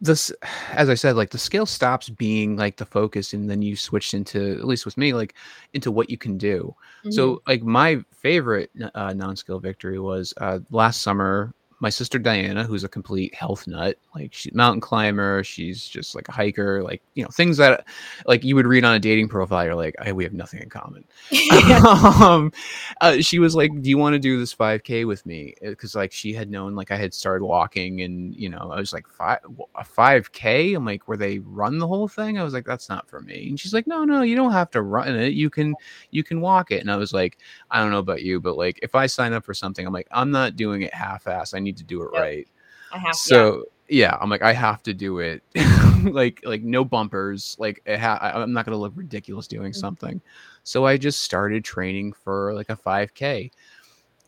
[0.00, 0.30] this
[0.72, 4.14] as i said like the scale stops being like the focus and then you switch
[4.14, 5.34] into at least with me like
[5.74, 7.10] into what you can do mm-hmm.
[7.10, 12.84] so like my favorite uh, non-scale victory was uh, last summer my sister Diana, who's
[12.84, 17.22] a complete health nut, like she's mountain climber, she's just like a hiker, like you
[17.22, 17.86] know things that
[18.26, 19.64] like you would read on a dating profile.
[19.64, 21.04] You're like, hey, we have nothing in common.
[21.86, 22.52] um,
[23.00, 26.00] uh, she was like, "Do you want to do this 5K with me?" Because uh,
[26.00, 29.08] like she had known like I had started walking, and you know I was like
[29.08, 29.38] five
[29.74, 30.76] a 5K.
[30.76, 32.38] I'm like, where they run the whole thing?
[32.38, 33.48] I was like, that's not for me.
[33.48, 35.32] And she's like, no, no, you don't have to run it.
[35.32, 35.74] You can
[36.10, 36.80] you can walk it.
[36.80, 37.38] And I was like,
[37.70, 40.08] I don't know about you, but like if I sign up for something, I'm like,
[40.10, 41.54] I'm not doing it half-ass.
[41.54, 42.22] I need to do it yep.
[42.22, 42.48] right.
[42.92, 44.16] I have so yeah.
[44.20, 45.42] I'm like I have to do it.
[46.04, 47.56] like like no bumpers.
[47.58, 49.80] Like ha- I'm not gonna look ridiculous doing mm-hmm.
[49.80, 50.20] something.
[50.64, 53.50] So I just started training for like a 5K,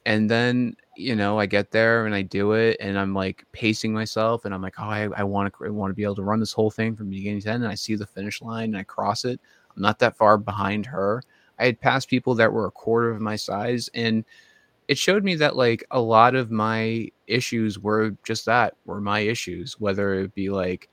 [0.07, 3.93] and then you know I get there and I do it, and I'm like pacing
[3.93, 6.41] myself, and I'm like, oh, I want to I want to be able to run
[6.41, 8.85] this whole thing from beginning to end, and I see the finish line and I
[8.85, 9.41] cross it.
[9.77, 11.23] I'm not that far behind her.
[11.59, 14.25] I had passed people that were a quarter of my size, and
[14.91, 19.21] it showed me that like a lot of my issues were just that were my
[19.21, 20.89] issues whether it be like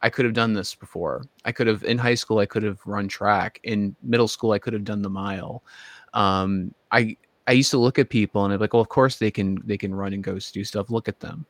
[0.00, 1.22] i could have done this before.
[1.44, 3.60] I could have in high school i could have run track.
[3.62, 5.62] In middle school i could have done the mile.
[6.14, 7.14] Um, i
[7.46, 9.76] i used to look at people and i'm like well of course they can they
[9.76, 10.90] can run and go do stuff.
[10.90, 11.44] Look at them.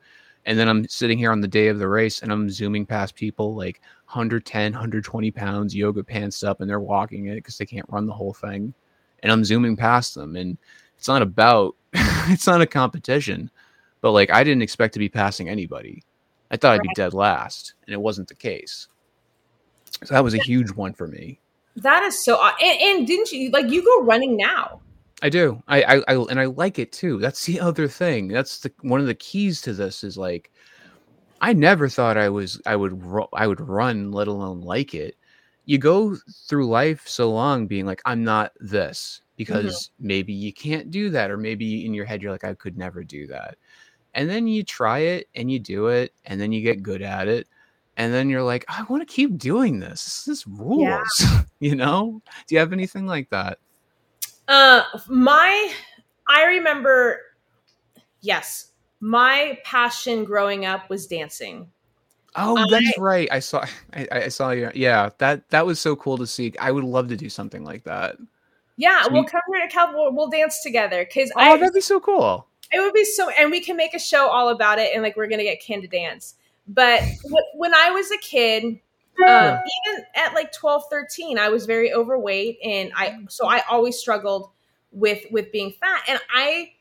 [0.45, 3.15] And then i'm sitting here on the day of the race and i'm zooming past
[3.15, 7.87] people like 110 120 pounds yoga pants up and they're walking it because they can't
[7.89, 8.75] run the whole thing.
[9.23, 10.59] And i'm zooming past them and
[11.03, 13.51] it's not about it's not a competition.
[14.03, 16.05] But like I didn't expect to be passing anybody.
[16.53, 16.75] I thought right.
[16.77, 18.87] I'd be dead last, and it wasn't the case.
[20.05, 21.41] So that was a huge one for me.
[21.75, 22.41] That is so.
[22.41, 24.81] And, and didn't you like you go running now?
[25.23, 25.61] I do.
[25.67, 27.19] I, I, I and I like it too.
[27.19, 28.29] That's the other thing.
[28.29, 30.53] That's the one of the keys to this is like
[31.41, 32.93] I never thought I was I would
[33.33, 35.17] I would run, let alone like it.
[35.65, 36.17] You go
[36.49, 39.21] through life so long being like I'm not this.
[39.45, 40.07] Because mm-hmm.
[40.07, 43.03] maybe you can't do that or maybe in your head you're like I could never
[43.03, 43.57] do that.
[44.15, 47.29] And then you try it and you do it and then you get good at
[47.29, 47.49] it
[47.97, 50.25] and then you're like I want to keep doing this.
[50.25, 51.21] This rules.
[51.21, 51.43] Yeah.
[51.61, 52.23] you know?
[52.47, 53.59] Do you have anything like that?
[54.49, 55.73] Uh my
[56.29, 57.21] I remember
[58.21, 58.73] yes.
[59.01, 61.69] my passion growing up was dancing.
[62.35, 63.29] Oh, that's right.
[63.31, 63.65] I saw.
[63.93, 64.71] I, I, saw you.
[64.75, 66.53] Yeah, that that was so cool to see.
[66.59, 68.17] I would love to do something like that.
[68.77, 69.93] Yeah, so we'll come here to Cal.
[69.93, 72.47] We'll, we'll dance together because oh, I, that'd be so cool.
[72.73, 75.17] It would be so, and we can make a show all about it, and like
[75.17, 76.35] we're gonna get Ken to dance.
[76.67, 77.03] But
[77.55, 79.59] when I was a kid, um,
[79.89, 84.51] even at like 12, 13, I was very overweight, and I so I always struggled
[84.91, 86.73] with with being fat, and I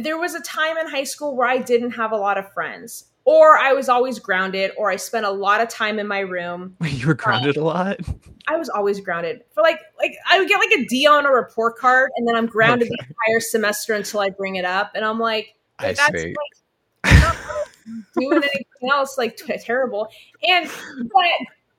[0.00, 3.04] there was a time in high school where I didn't have a lot of friends
[3.24, 6.76] or I was always grounded, or I spent a lot of time in my room.
[6.94, 8.00] You were grounded um, a lot.
[8.46, 11.30] I was always grounded for like like I would get like a D on a
[11.30, 12.96] report card, and then I'm grounded okay.
[12.96, 16.34] the entire semester until I bring it up, and I'm like, I that's see.
[17.04, 17.36] like not
[18.18, 20.08] doing anything else like t- terrible.
[20.46, 20.70] And
[21.12, 21.24] but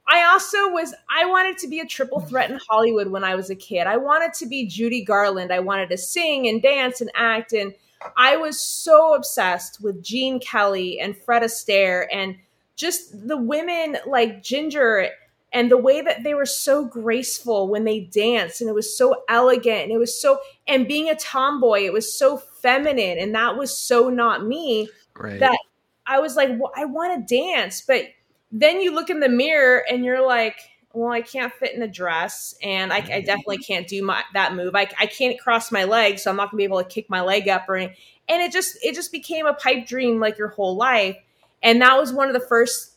[0.08, 3.50] I also was I wanted to be a triple threat in Hollywood when I was
[3.50, 3.88] a kid.
[3.88, 5.52] I wanted to be Judy Garland.
[5.52, 7.74] I wanted to sing and dance and act and
[8.18, 12.38] I was so obsessed with Gene Kelly and Fred Astaire and
[12.76, 15.10] just the women like Ginger
[15.54, 19.24] and the way that they were so graceful when they danced and it was so
[19.30, 23.56] elegant and it was so and being a tomboy it was so feminine and that
[23.56, 25.40] was so not me right.
[25.40, 25.58] that
[26.06, 28.04] I was like well, I want to dance but
[28.52, 30.58] then you look in the mirror and you're like
[30.96, 34.56] well, I can't fit in a dress, and I, I definitely can't do my that
[34.56, 34.76] move.
[34.76, 37.22] I, I can't cross my legs, so I'm not gonna be able to kick my
[37.22, 37.96] leg up or anything.
[38.28, 41.18] And it just it just became a pipe dream like your whole life.
[41.62, 42.96] And that was one of the first,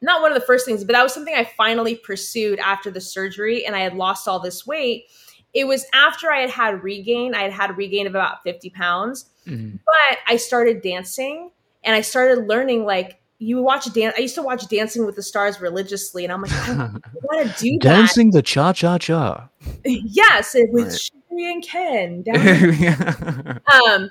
[0.00, 3.00] not one of the first things, but that was something I finally pursued after the
[3.00, 5.06] surgery, and I had lost all this weight.
[5.54, 7.34] It was after I had had regain.
[7.34, 9.76] I had had a regain of about 50 pounds, mm-hmm.
[9.84, 11.50] but I started dancing
[11.84, 14.14] and I started learning like you watch dance.
[14.16, 16.90] I used to watch Dancing with the Stars religiously, and I'm like, I
[17.22, 17.96] want to do that.
[17.96, 19.48] Dancing the cha cha cha.
[19.84, 20.92] yes, with right.
[20.92, 22.24] Sheri and Ken.
[23.72, 24.10] um,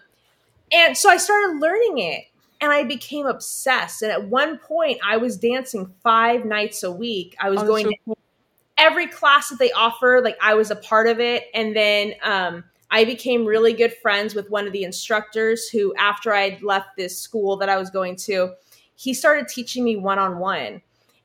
[0.72, 2.26] and so I started learning it,
[2.60, 4.02] and I became obsessed.
[4.02, 7.36] And at one point, I was dancing five nights a week.
[7.40, 8.16] I was oh, going so cool.
[8.16, 8.22] to
[8.78, 10.22] every class that they offer.
[10.22, 12.14] Like I was a part of it, and then.
[12.22, 16.62] Um, I became really good friends with one of the instructors who, after I would
[16.62, 18.54] left this school that I was going to,
[19.02, 20.80] he started teaching me one on one.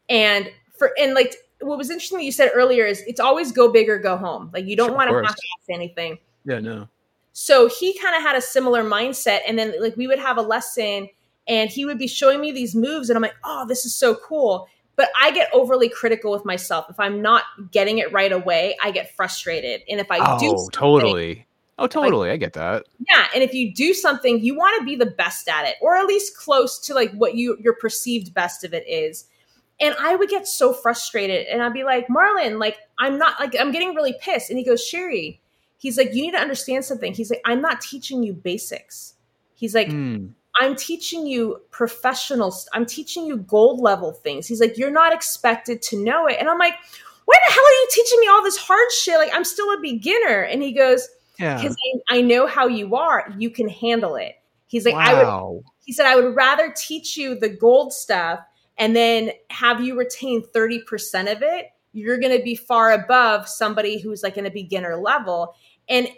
[0.09, 3.71] And for and like what was interesting that you said earlier is it's always go
[3.71, 4.51] big or go home.
[4.55, 6.19] Like you don't sure, want to have to ask anything.
[6.47, 6.89] Yeah, no.
[7.35, 10.43] So he kind of had a similar mindset, and then like we would have a
[10.43, 11.09] lesson,
[11.47, 14.15] and he would be showing me these moves, and I'm like, oh, this is so
[14.15, 14.69] cool.
[14.97, 16.87] But I get overly critical with myself.
[16.89, 19.83] If I'm not getting it right away, I get frustrated.
[19.91, 21.46] And if I oh, do, totally
[21.79, 22.29] Oh, totally.
[22.29, 22.87] Like, I get that.
[23.07, 25.97] Yeah, and if you do something, you want to be the best at it, or
[25.97, 29.27] at least close to like what you your perceived best of it is.
[29.79, 33.55] And I would get so frustrated, and I'd be like, Marlon, like I'm not like
[33.61, 34.49] I'm getting really pissed.
[34.49, 35.39] And he goes, Sheri,
[35.77, 37.13] he's like, you need to understand something.
[37.13, 39.15] He's like, I'm not teaching you basics.
[39.55, 40.31] He's like, mm.
[40.59, 42.55] I'm teaching you professional.
[42.73, 44.47] I'm teaching you gold level things.
[44.47, 46.39] He's like, you're not expected to know it.
[46.41, 46.75] And I'm like,
[47.27, 49.19] why the hell are you teaching me all this hard shit?
[49.19, 50.41] Like I'm still a beginner.
[50.43, 51.07] And he goes
[51.39, 51.61] yeah.
[51.61, 51.77] Because
[52.11, 53.33] I, I, know how you are.
[53.39, 54.35] You can handle it.
[54.67, 55.03] He's like, wow.
[55.05, 58.41] I would, he said, I would rather teach you the gold stuff
[58.79, 61.67] and then have you retain 30% of it.
[61.93, 65.55] You're going to be far above somebody who's like in a beginner level.
[65.89, 66.09] And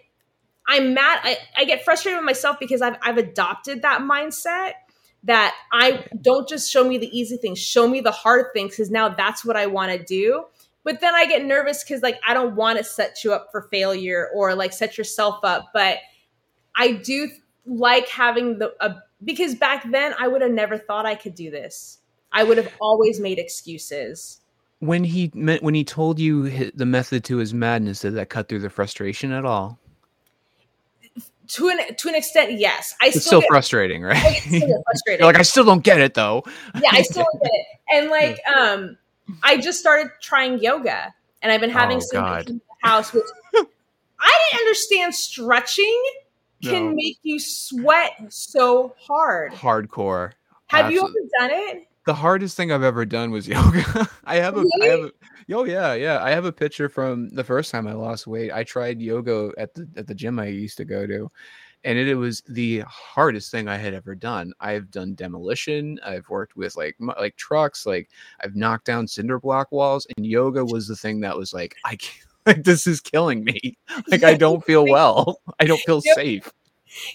[0.66, 1.20] I'm mad.
[1.22, 4.72] I, I get frustrated with myself because I've, I've adopted that mindset
[5.24, 8.90] that I don't just show me the easy things, show me the hard things because
[8.90, 10.44] now that's what I want to do.
[10.88, 13.68] But then I get nervous because like I don't want to set you up for
[13.70, 15.66] failure or like set yourself up.
[15.74, 15.98] But
[16.74, 17.28] I do
[17.66, 21.50] like having the a, because back then I would have never thought I could do
[21.50, 21.98] this.
[22.32, 24.40] I would have always made excuses.
[24.78, 28.48] When he meant when he told you the method to his madness, did that cut
[28.48, 29.78] through the frustration at all?
[31.48, 32.94] to an to an extent, yes.
[33.02, 34.36] I it's still, get, frustrating, right?
[34.36, 35.26] Still frustrating.
[35.26, 36.44] like I still don't get it though.
[36.76, 37.66] yeah, I still don't get it.
[37.92, 38.96] And like, um,
[39.42, 43.12] I just started trying yoga, and I've been having oh, some in the house.
[43.12, 43.24] Which
[44.20, 45.14] I didn't understand.
[45.14, 46.02] Stretching
[46.62, 46.94] can no.
[46.94, 49.52] make you sweat so hard.
[49.52, 50.32] Hardcore.
[50.68, 51.20] Have Absolutely.
[51.20, 51.88] you ever done it?
[52.04, 54.08] The hardest thing I've ever done was yoga.
[54.24, 54.82] I have a, really?
[54.82, 55.12] I have a,
[55.54, 56.22] oh yeah, yeah.
[56.22, 58.52] I have a picture from the first time I lost weight.
[58.52, 61.30] I tried yoga at the at the gym I used to go to,
[61.84, 64.52] and it, it, was the hardest thing I had ever done.
[64.60, 65.98] I've done demolition.
[66.04, 67.86] I've worked with like like trucks.
[67.86, 68.10] Like
[68.40, 71.96] I've knocked down cinder block walls, and yoga was the thing that was like I
[71.96, 73.76] can't, like this is killing me.
[74.08, 75.40] Like I don't feel well.
[75.60, 76.50] I don't feel safe.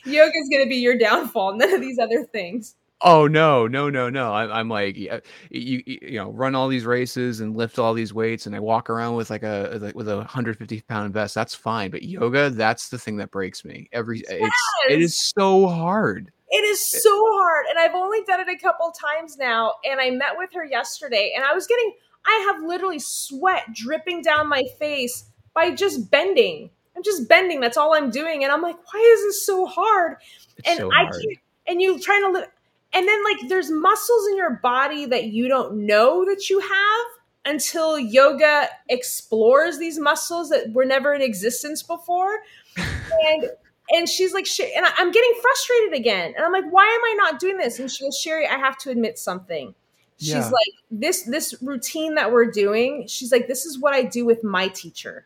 [0.05, 1.55] Yoga is going to be your downfall.
[1.55, 2.75] None of these other things.
[3.05, 4.33] Oh no, no, no, no!
[4.33, 8.13] I'm, I'm like, uh, you, you know, run all these races and lift all these
[8.13, 11.35] weights, and I walk around with like a like with a 150 pound vest.
[11.35, 13.89] That's fine, but yoga, that's the thing that breaks me.
[13.91, 14.39] Every yes.
[14.39, 16.31] it's it is so hard.
[16.53, 17.65] It is so hard.
[17.67, 19.73] And I've only done it a couple times now.
[19.83, 21.93] And I met with her yesterday and I was getting,
[22.27, 26.69] I have literally sweat dripping down my face by just bending.
[26.95, 27.59] I'm just bending.
[27.59, 28.43] That's all I'm doing.
[28.43, 30.17] And I'm like, why is this so hard?
[30.57, 31.13] It's and so I hard.
[31.13, 32.47] can't, and you trying to live,
[32.93, 37.05] and then like there's muscles in your body that you don't know that you have
[37.45, 42.39] until yoga explores these muscles that were never in existence before.
[42.77, 43.49] and
[43.91, 46.33] and she's like, "Sher- and I- I'm getting frustrated again.
[46.37, 47.79] And I'm like, why am I not doing this?
[47.79, 49.75] And she goes, Sheri, I have to admit something.
[50.19, 50.45] She's Yeah.
[50.45, 53.07] like, this this routine that we're doing.
[53.07, 55.25] She's like, this is what I do with my teacher.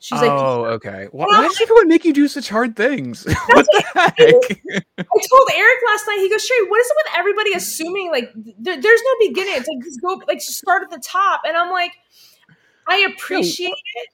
[0.00, 1.08] She's like, oh, okay.
[1.10, 3.24] Why, why does everyone make you do such hard things?
[3.48, 4.16] what the heck?
[4.16, 6.18] I told Eric last night.
[6.20, 9.54] He goes, Sheri, what is it with everybody assuming like there, there's no beginning?
[9.56, 11.40] It's like just go like start at the top.
[11.46, 11.90] And I'm like,
[12.86, 14.08] I appreciate it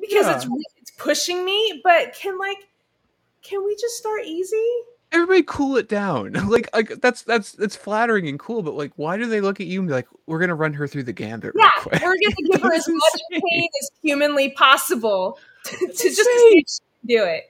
[0.00, 0.36] because Yeah.
[0.36, 0.46] it's
[0.80, 2.58] it's pushing me, but can like,
[3.42, 4.70] can we just start easy?
[5.10, 6.32] Everybody cool it down.
[6.48, 9.66] Like, like that's that's that's flattering and cool, but like, why do they look at
[9.66, 12.02] you and be like, "We're gonna run her through the gambit Yeah, real quick"?
[12.02, 16.08] we're gonna give her as That's much pain as humanly possible to, to just to
[16.08, 16.24] insane.
[16.50, 17.44] see if she can do it.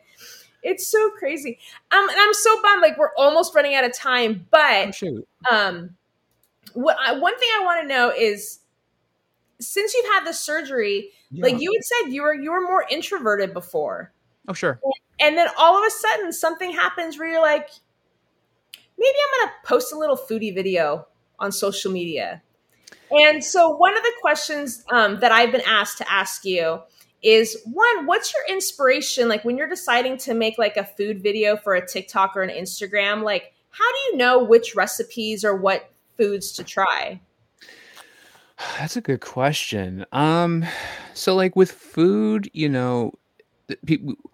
[0.62, 1.58] It's so crazy.
[1.92, 2.82] Um, and I'm so bummed.
[2.82, 5.90] Like we're almost running out of time, but Oh, um
[6.74, 8.58] what I, one thing i want to know is
[9.58, 13.54] since you've had the surgery like you had said you were you were more introverted
[13.54, 14.12] before
[14.48, 14.80] Oh, sure.
[15.20, 17.68] and then all of a sudden something happens where you're like
[18.98, 21.06] maybe i'm gonna post a little foodie video
[21.38, 22.42] on social media
[23.10, 26.80] and so one of the questions um, that i've been asked to ask you
[27.22, 31.56] is one what's your inspiration like when you're deciding to make like a food video
[31.56, 35.90] for a tiktok or an instagram like how do you know which recipes or what
[36.16, 37.20] foods to try
[38.78, 40.04] That's a good question.
[40.10, 40.64] Um,
[41.14, 43.12] so like with food, you know,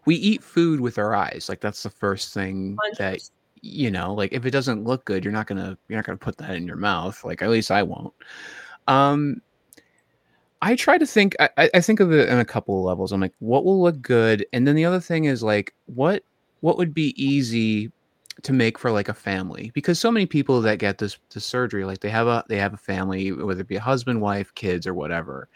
[0.06, 1.46] we eat food with our eyes.
[1.48, 3.30] Like that's the first thing that 100%.
[3.62, 4.14] you know.
[4.14, 6.66] Like if it doesn't look good, you're not gonna you're not gonna put that in
[6.66, 7.24] your mouth.
[7.24, 8.12] Like at least I won't.
[8.86, 9.40] Um,
[10.62, 11.36] I try to think.
[11.40, 13.12] I, I- I think of it in a couple of levels.
[13.12, 16.22] I'm like, what will look good, and then the other thing is like, what
[16.60, 17.90] what would be easy
[18.42, 21.84] to make for like a family because so many people that get this this surgery
[21.84, 24.88] like they have a they have a family whether it be a husband wife kids
[24.88, 25.48] or whatever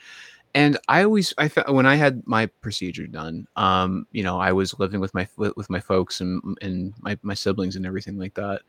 [0.58, 4.50] and i always i fe- when i had my procedure done um you know i
[4.50, 8.34] was living with my with my folks and and my, my siblings and everything like
[8.34, 8.62] that.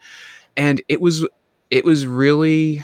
[0.56, 1.28] And it was
[1.72, 2.84] it was really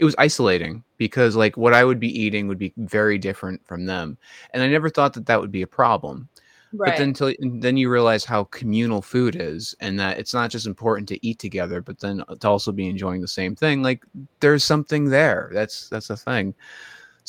[0.00, 3.86] it was isolating because like what i would be eating would be very different from
[3.86, 4.18] them.
[4.52, 6.28] And i never thought that that would be a problem.
[6.70, 6.90] Right.
[6.90, 10.66] but then till, then you realize how communal food is and that it's not just
[10.66, 13.82] important to eat together but then to also be enjoying the same thing.
[13.82, 14.04] Like
[14.40, 15.50] there's something there.
[15.54, 16.54] That's that's a thing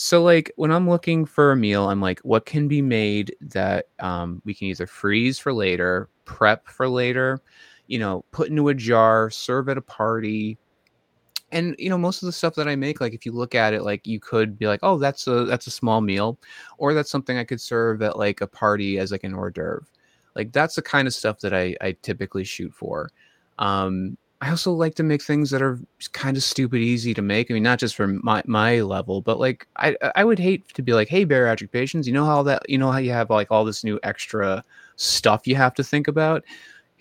[0.02, 3.88] so like when i'm looking for a meal i'm like what can be made that
[4.00, 7.42] um, we can either freeze for later prep for later
[7.88, 10.58] you know put into a jar serve at a party.
[11.52, 13.74] And you know most of the stuff that i make like if you look at
[13.74, 16.40] it like you could be like oh that's a that's a small meal
[16.78, 19.86] or that's something i could serve at like a party as like an hors d'oeuvre.
[20.34, 23.10] Like that's the kind of stuff that i i typically shoot for.
[23.58, 25.80] Um i also like to make things that are
[26.14, 27.52] kind of stupid easy to make.
[27.52, 30.82] I mean not just for my my level but like i i would hate to
[30.82, 33.52] be like hey bariatric patients you know how that you know how you have like
[33.52, 34.64] all this new extra
[35.00, 36.44] stuff you have to think about?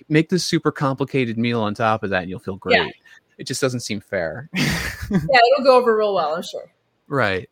[0.09, 2.77] Make this super complicated meal on top of that and you'll feel great.
[2.77, 2.89] Yeah.
[3.37, 4.49] it just doesn't seem fair.
[4.55, 4.69] Yeah
[5.11, 6.71] it'll go over real well i'm sure.
[7.11, 7.49] Right.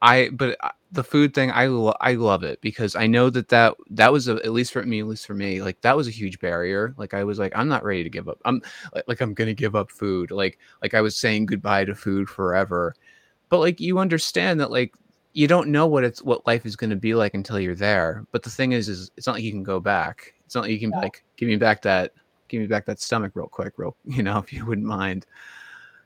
[0.00, 3.48] I but uh, the food thing i lo- i love it because i know that
[3.48, 6.08] that that was a, at least for me at least for me like that was
[6.08, 6.94] a huge barrier.
[6.98, 8.40] Like i was like i'm not ready to give up.
[8.44, 8.60] I'm
[9.06, 10.30] like, i'm gonna give up food.
[10.32, 12.94] Like like i was saying goodbye to food forever.
[13.48, 14.94] But like you understand that like
[15.34, 18.24] you don't know what it's what life is going to be like until you're there.
[18.32, 20.34] But the thing is is it's not like you can go back.
[20.46, 21.02] It's not like you can be Yeah.
[21.02, 22.12] like give me back that
[22.48, 25.26] give me back that stomach real quick real you know if you wouldn't mind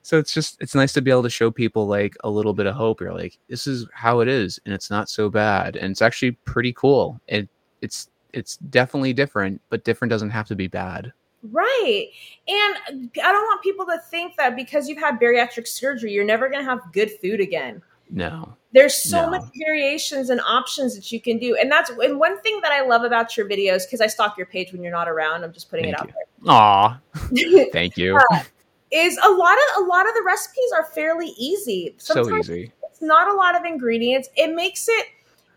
[0.02, 2.66] so it's just it's nice to be able to show people like a little bit
[2.66, 3.00] of hope.
[3.00, 6.32] You're like this is how it is and it's not so bad and it's actually
[6.32, 7.20] pretty cool.
[7.28, 7.48] It
[7.82, 11.12] it's it's definitely different but different doesn't have to be bad.
[11.42, 12.08] Right.
[12.48, 16.24] And uh, i don't want people to think that because you've had bariatric surgery you're
[16.24, 17.82] never going to have good food again.
[18.10, 18.56] No.
[18.72, 19.30] There's so No.
[19.30, 22.82] much variations and options that you can do and that's and one thing that i
[22.86, 25.70] love about your videos because i stalk your page when you're not around i'm just
[25.70, 26.14] putting Thank it
[26.46, 27.30] Aw, out there.
[27.58, 27.68] Aw.
[27.72, 28.42] thank you uh,
[28.90, 31.94] is a lot of a lot of the recipes are fairly easy.
[31.98, 32.72] So easy.
[32.82, 34.28] it's not a lot of ingredients.
[34.36, 35.06] It makes it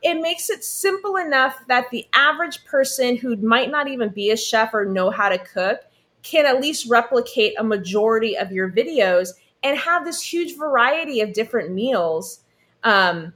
[0.03, 4.38] it makes it simple enough that the average person who might not even be a
[4.38, 5.79] chef or know how to cook
[6.23, 9.29] can at least replicate a majority of your videos
[9.63, 12.41] and have this huge variety of different meals.
[12.84, 13.34] Um,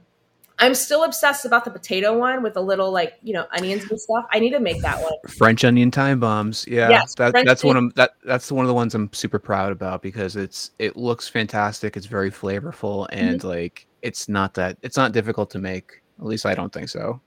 [0.60, 4.00] I'm still obsessed about the potato one with a little like you know onions and
[4.00, 4.24] stuff.
[4.32, 5.12] I need to make that one.
[5.28, 6.66] French onion time bombs.
[6.68, 8.12] Yeah, yes, that, that's one of that.
[8.24, 11.96] That's one of the ones I'm super proud about because it's it looks fantastic.
[11.96, 13.48] It's very flavorful and mm-hmm.
[13.48, 16.02] like it's not that it's not difficult to make.
[16.18, 17.20] At least I don't think so.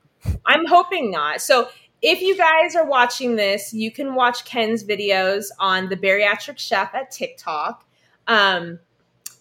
[0.46, 1.42] I'm hoping not.
[1.42, 1.70] So
[2.02, 6.94] if you guys are watching this, you can watch Ken's videos on the Bariatric Chef
[6.94, 7.86] at TikTok.
[8.28, 8.80] Um,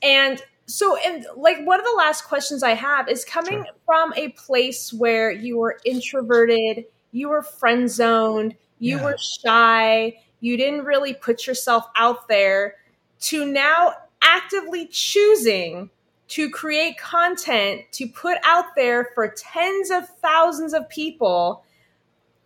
[0.02, 3.74] and so, and like one of the last questions I have is coming sure.
[3.84, 9.04] from a place where you were introverted, you were friend zoned, you yeah.
[9.04, 12.76] were shy, you didn't really put yourself out there,
[13.20, 13.92] to now
[14.22, 15.90] actively choosing
[16.28, 21.64] to create content to put out there for tens of thousands of people.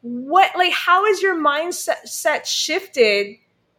[0.01, 3.37] What, like, how is your mindset set shifted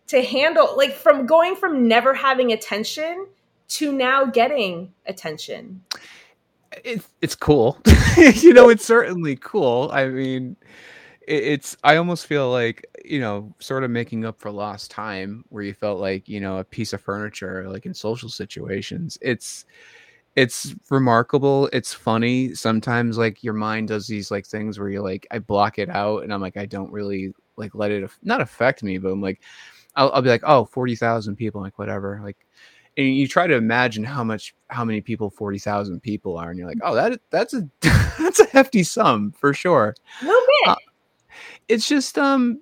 [0.08, 3.28] to handle, like, from going from never having attention
[3.68, 5.84] to now getting attention?
[6.84, 7.80] It's it's cool.
[8.18, 9.90] you know, it's certainly cool.
[9.94, 10.58] I mean,
[11.28, 15.64] it's I almost feel like you know, sort of making up for lost time where
[15.64, 19.18] you felt like you know a piece of furniture, like in social situations.
[19.22, 19.66] It's
[20.36, 21.70] it's remarkable.
[21.72, 22.54] It's funny.
[22.54, 26.24] Sometimes like your mind does these like things where you're like, I block it out,
[26.24, 29.42] and I'm like, I don't really like let it not affect me, but I'm like,
[29.96, 32.38] I'll, I'll be like, oh, 40,000 people, like whatever, like
[32.98, 36.68] and you try to imagine how much how many people 40,000 people are and you're
[36.68, 37.68] like oh that that's a
[38.20, 39.96] that's a hefty sum for sure.
[40.24, 40.70] No bit.
[40.72, 40.76] Uh,
[41.68, 42.62] it's just um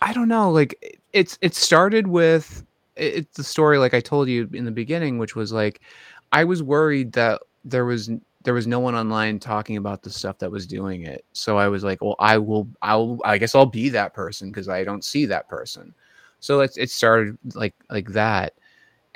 [0.00, 2.64] i don't know like it's it started with
[2.96, 5.80] it's the story like i told you in the beginning which was like
[6.32, 8.10] i was worried that there was
[8.44, 11.24] there was no one online talking about the stuff that was doing it.
[11.32, 14.68] So i was like well i will i'll i guess i'll be that person because
[14.68, 15.94] i don't see that person.
[16.40, 18.54] So it, it started like like that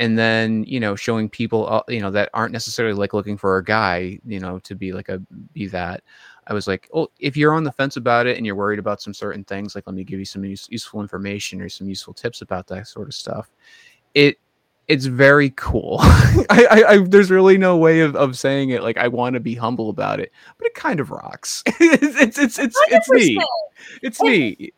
[0.02, 3.56] and then you know showing people uh, you know that aren't necessarily like looking for
[3.56, 5.20] a guy you know to be like a
[5.52, 6.02] be that.
[6.48, 9.00] I was like oh if you're on the fence about it and you're worried about
[9.00, 12.12] some certain things like let me give you some use, useful information or some useful
[12.12, 13.48] tips about that sort of stuff.
[14.14, 14.38] It
[14.88, 15.98] it's very cool.
[16.00, 19.40] I, I, I, there's really no way of, of saying it like i want to
[19.40, 21.62] be humble about it but it kind of rocks.
[21.80, 23.38] It's it's it's it's, it's me
[24.02, 24.72] it's me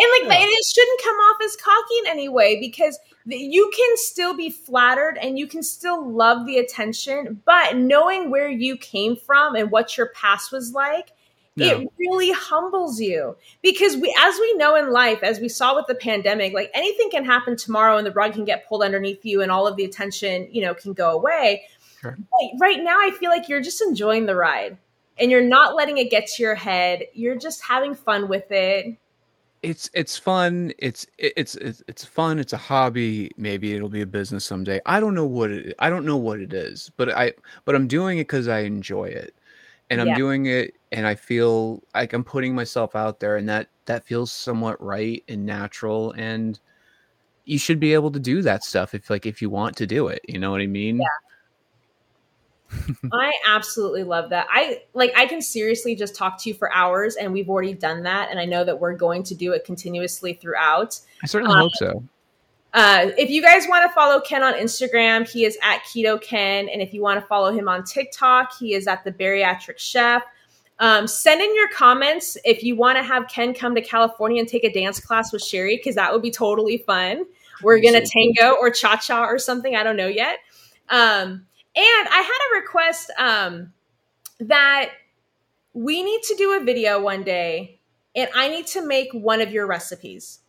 [0.00, 0.46] and like yeah.
[0.46, 5.18] it shouldn't come off as cocky in any way because you can still be flattered
[5.20, 9.96] and you can still love the attention but knowing where you came from and what
[9.96, 11.12] your past was like
[11.56, 13.36] it really humbles you.
[13.60, 17.10] Because we as we know in life as we saw with the pandemic like anything
[17.10, 19.84] can happen tomorrow and the rug can get pulled underneath you and all of the
[19.84, 21.64] attention you know can go away.
[22.00, 22.16] Sure.
[22.58, 24.78] right now i feel like you're just enjoying the ride
[25.20, 27.04] and you're not letting it get to your head.
[27.12, 28.96] You're just having fun with it
[29.62, 34.06] it's it's fun it's it's it's it's fun it's a hobby maybe it'll be a
[34.06, 34.80] business someday.
[34.86, 37.32] I don't know what it i don't know what it is but i
[37.64, 39.34] but i'm doing it because i enjoy it.
[39.90, 40.14] And i'm yeah.
[40.14, 44.32] doing it and i feel like i'm putting myself out there and that that feels
[44.32, 46.58] somewhat right and natural and
[47.44, 50.08] you should be able to do that stuff if like if you want to do
[50.08, 50.98] it you know what i mean?
[50.98, 51.29] Yeah
[53.12, 54.46] I absolutely love that.
[54.50, 58.04] I like I can seriously just talk to you for hours and we've already done
[58.04, 61.00] that and I know that we're going to do it continuously throughout.
[61.22, 62.04] I certainly um, hope so.
[62.72, 66.68] Uh, if you guys want to follow Ken on Instagram, he is at Keto Ken.
[66.68, 70.22] And if you want to follow him on TikTok, he is at the Bariatric Chef.
[70.78, 74.48] Um, send in your comments if you want to have Ken come to California and
[74.48, 77.24] take a dance class with Sheri, because that would be totally fun.
[77.62, 79.76] We're going to tango or cha cha or something.
[79.76, 80.38] I don't know yet.
[80.88, 81.46] Um,
[81.76, 83.72] and I had a request um,
[84.40, 84.90] that
[85.72, 87.80] we need to do a video one day
[88.16, 90.40] and I need to make one of your recipes.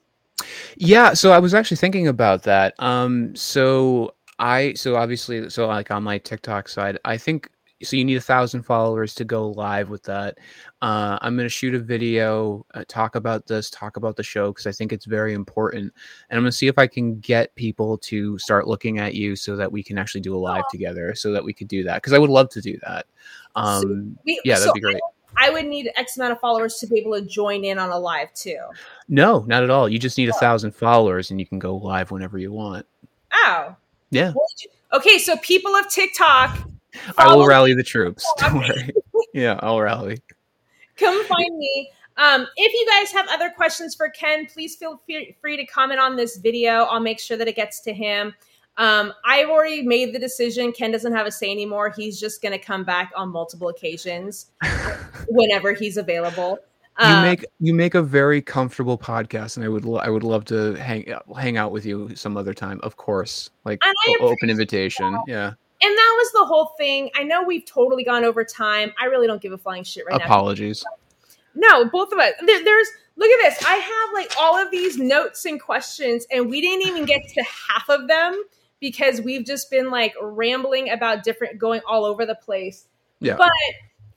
[0.75, 2.73] Yeah, so I was actually thinking about that.
[2.79, 7.49] Um, so I so obviously so like on my TikTok side, I think
[7.83, 10.37] so you need a thousand followers to go live with that.
[10.81, 14.51] Uh, I'm going to shoot a video, uh, talk about this, talk about the show
[14.51, 15.93] because I think it's very important,
[16.29, 19.35] and I'm going to see if I can get people to start looking at you
[19.35, 20.71] so that we can actually do a live oh.
[20.71, 23.05] together, so that we could do that because I would love to do that.
[23.55, 25.01] Um, so we, yeah, that'd so be great.
[25.37, 27.97] I, would need X amount of followers to be able to join in on a
[27.97, 28.59] live too.
[29.07, 29.87] No, not at all.
[29.87, 30.39] You just need a oh.
[30.39, 32.85] thousand followers, and you can go live whenever you want.
[33.33, 33.75] Oh,
[34.09, 34.33] yeah.
[34.93, 36.67] Okay, so people of TikTok
[37.17, 38.25] I will rally the troops.
[38.37, 38.91] Don't worry.
[39.33, 40.21] yeah, I'll rally.
[40.97, 41.89] Come find me.
[42.17, 45.01] Um, if you guys have other questions for Ken, please feel
[45.41, 46.83] free to comment on this video.
[46.83, 48.33] I'll make sure that it gets to him.
[48.77, 50.71] Um, I've already made the decision.
[50.71, 51.89] Ken doesn't have a say anymore.
[51.89, 54.51] He's just going to come back on multiple occasions
[55.29, 56.59] whenever he's available.
[56.99, 60.45] You um, make you make a very comfortable podcast, and I would I would love
[60.45, 62.79] to hang hang out with you some other time.
[62.83, 63.81] Of course, like
[64.19, 65.13] open invitation.
[65.13, 65.23] That.
[65.25, 65.53] Yeah
[65.83, 67.09] And that was the whole thing.
[67.15, 68.93] I know we've totally gone over time.
[68.99, 70.83] I really don't give a flying shit right Apologies.
[70.83, 70.91] now.
[70.91, 71.01] Apologies.
[71.53, 72.33] No, both of us.
[72.45, 73.63] There, there's look at this.
[73.65, 77.43] I have like all of these notes and questions, and we didn't even get to
[77.43, 78.41] half of them
[78.79, 82.87] because we've just been like rambling about different, going all over the place.
[83.19, 83.35] Yeah.
[83.37, 83.51] But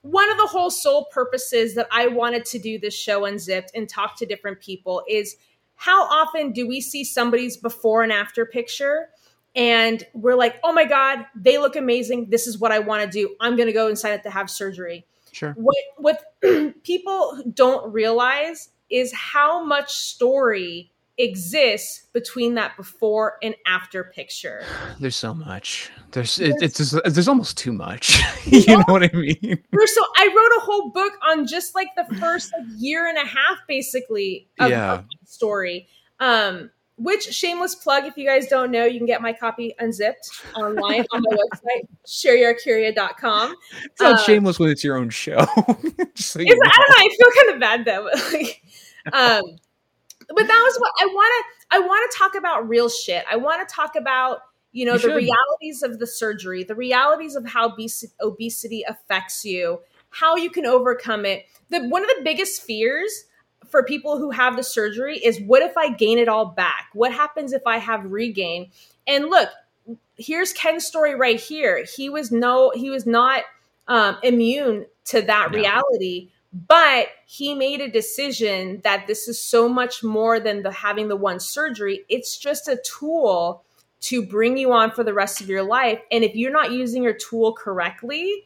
[0.03, 3.89] one of the whole sole purposes that I wanted to do this show unzipped and
[3.89, 5.37] talk to different people is
[5.77, 9.09] how often do we see somebody's before and after picture
[9.55, 12.30] and we're like, oh my God, they look amazing.
[12.30, 13.34] This is what I want to do.
[13.40, 15.07] I'm going to go and sign up to have surgery.
[15.32, 15.52] Sure.
[15.57, 16.22] What, what
[16.84, 24.64] people don't realize is how much story exists between that before and after picture.
[25.00, 25.90] There's so much.
[26.11, 28.20] There's it, it's just, there's almost too much.
[28.44, 29.62] you know what I mean?
[29.72, 33.18] There's so I wrote a whole book on just like the first like, year and
[33.18, 34.92] a half, basically, of, Yeah.
[34.94, 35.88] of the story.
[36.20, 40.30] Um, which shameless plug, if you guys don't know, you can get my copy unzipped
[40.55, 43.55] online on my website, sheriarcuria.com.
[43.84, 45.38] It's not Uh, shameless when it's your own show.
[46.16, 46.97] So you I don't know.
[46.97, 48.09] I feel kind of bad though.
[48.12, 48.62] but, like,
[49.12, 49.42] um,
[50.28, 51.76] but that was what I want to.
[51.76, 53.24] I want to talk about real shit.
[53.30, 54.38] I want to talk about
[54.70, 55.16] you know You the should.
[55.16, 59.80] realities of the surgery, the realities of how obesity, obesity affects you,
[60.11, 61.47] how you can overcome it.
[61.70, 63.24] The one of the biggest fears
[63.69, 66.89] for people who have the surgery is what if I gain it all back?
[66.93, 68.71] What happens if I have regain?
[69.07, 69.49] And look,
[70.17, 71.85] here's Ken's story right here.
[71.85, 73.43] He was no, he was not
[73.89, 75.59] um, immune to that No.
[75.59, 76.31] reality,
[76.69, 81.17] but he made a decision that this is so much more than the having the
[81.17, 82.05] one surgery.
[82.09, 83.65] It's just a tool
[84.03, 86.01] to bring you on for the rest of your life.
[86.12, 88.45] And if you're not using your tool correctly,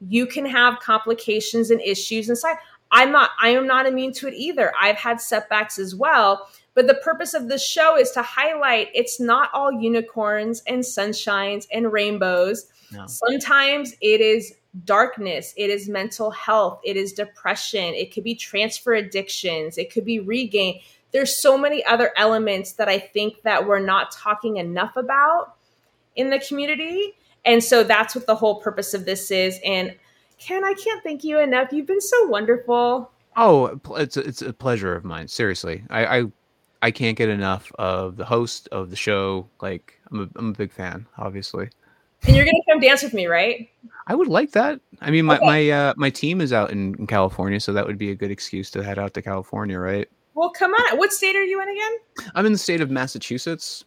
[0.00, 2.56] you can have complications and issues inside.
[2.92, 4.72] I'm not I am not immune to it either.
[4.80, 6.48] I've had setbacks as well.
[6.74, 11.66] But the purpose of this show is to highlight it's not all unicorns and sunshines
[11.72, 12.66] and rainbows.
[12.92, 13.06] No.
[13.06, 18.94] Sometimes it is darkness, it is mental health, it is depression, it could be transfer
[18.94, 20.80] addictions, it could be regain.
[21.12, 25.56] There's so many other elements that I think that we're not talking enough about
[26.14, 27.14] in the community.
[27.44, 29.58] And so that's what the whole purpose of this is.
[29.64, 29.96] And
[30.40, 31.72] Ken, I can't thank you enough.
[31.72, 33.10] You've been so wonderful.
[33.36, 35.28] Oh, it's a- it's a pleasure of mine.
[35.28, 36.24] Seriously, I I,
[36.82, 39.48] I can't get enough of the host of the show.
[39.60, 41.06] Like I'm a I'm a big fan.
[41.18, 41.68] Obviously,
[42.26, 43.68] And you're gonna come dance with me, right?
[44.06, 44.80] I would like that.
[45.00, 45.46] I mean, my Okay.
[45.46, 48.30] my uh, my team is out in, in California, so that would be a good
[48.30, 50.08] excuse to head out to California, right?
[50.34, 50.96] Well, come on.
[50.98, 52.32] What state are you in again?
[52.34, 53.84] I'm in the state of Massachusetts.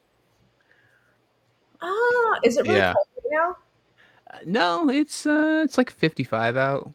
[1.82, 2.94] Ah, is it really Yeah.
[2.94, 3.56] cold right now?
[4.46, 6.92] No, it's uh, it's like 55 out.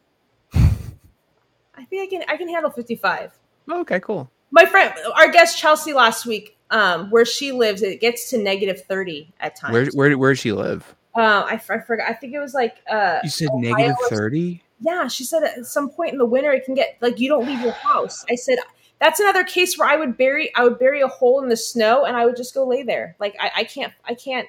[0.53, 3.31] I think I can I can handle 55.
[3.71, 4.29] Okay, cool.
[4.51, 8.81] My friend, our guest Chelsea last week, um, where she lives, it gets to negative
[8.85, 9.73] 30 at times.
[9.73, 10.95] Where where where does she live?
[11.15, 12.07] Uh, I, I forgot.
[12.09, 14.61] I think it was like uh, You said Ohio 30.
[14.79, 15.07] yeah.
[15.07, 17.61] She said at some point in the winter it can get like you don't leave
[17.61, 18.25] your house.
[18.29, 18.57] I said
[18.99, 22.05] that's another case where I would bury I would bury a hole in the snow
[22.05, 23.15] and I would just go lay there.
[23.19, 24.47] Like I, I can't I can't.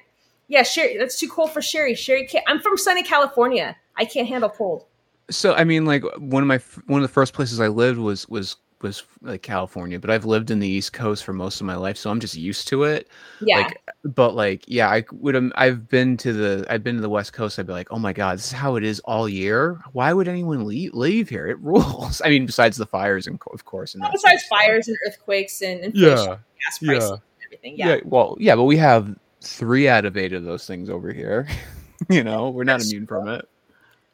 [0.51, 1.93] Yeah, Sheri, that's too cold for Sheri.
[1.93, 2.43] Sheri can't.
[2.45, 3.73] I'm from sunny California.
[3.95, 4.85] I can't handle cold.
[5.29, 8.27] So I mean, like one of my one of the first places I lived was
[8.27, 11.75] was was like California, but I've lived in the East Coast for most of my
[11.75, 13.07] life, so I'm just used to it.
[13.39, 15.37] Yeah, Like, but like, yeah, I would.
[15.37, 17.57] Um, I've been to the I've been to the West Coast.
[17.57, 19.79] I'd be like, oh my god, this is how it is all year.
[19.93, 21.47] Why would anyone leave leave here?
[21.47, 22.21] It rules.
[22.25, 25.79] I mean, besides the fires and of course, and that besides fires and earthquakes and
[25.79, 26.39] inflation, stuff.
[26.61, 27.75] gas prices, yeah, and everything.
[27.77, 27.99] Yeah.
[28.03, 31.47] Well, yeah, but we have three out of eight of those things over here.
[32.09, 33.47] you know, we're not That's immune from it.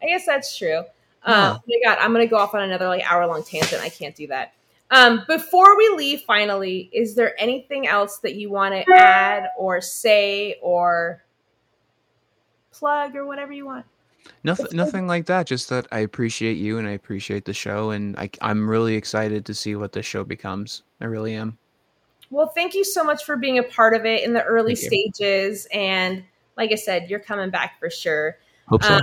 [0.01, 0.83] I guess that's true.
[1.27, 1.49] Yeah.
[1.49, 3.81] Um, oh my God, I'm gonna go off on another like hour long tangent.
[3.81, 4.53] I can't do that.
[4.89, 9.81] Um, before we leave, finally, is there anything else that you want to add or
[9.81, 11.23] say or
[12.71, 13.85] plug or whatever you want?
[14.43, 15.47] Nothing, nothing like that.
[15.47, 19.45] Just that I appreciate you and I appreciate the show, and I, I'm really excited
[19.45, 20.83] to see what the show becomes.
[21.01, 21.57] I really am.
[22.29, 24.91] Well, thank you so much for being a part of it in the early Thank
[24.91, 25.01] you.
[25.13, 25.67] stages.
[25.71, 26.23] And
[26.57, 28.37] like I said, you're coming back for sure.
[28.67, 28.95] Hope so.
[28.95, 29.01] Um,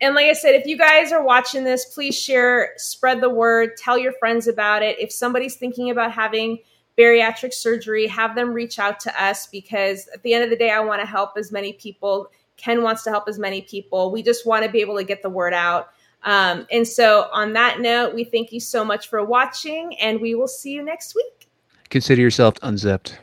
[0.00, 3.76] and like I said, if you guys are watching this, please share, spread the word,
[3.78, 4.98] tell your friends about it.
[4.98, 6.58] If somebody's thinking about having
[6.98, 10.70] bariatric surgery, have them reach out to us because at the end of the day,
[10.70, 12.30] I want to help as many people.
[12.58, 14.10] Ken wants to help as many people.
[14.10, 15.88] We just want to be able to get the word out.
[16.22, 20.34] Um, and so, on that note, we thank you so much for watching, and we
[20.34, 21.45] will see you next week.
[21.90, 23.18] Consider yourself unzipped.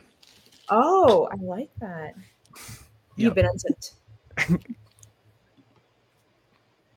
[0.70, 2.14] Oh, I like that.
[3.16, 3.92] You've been unzipped.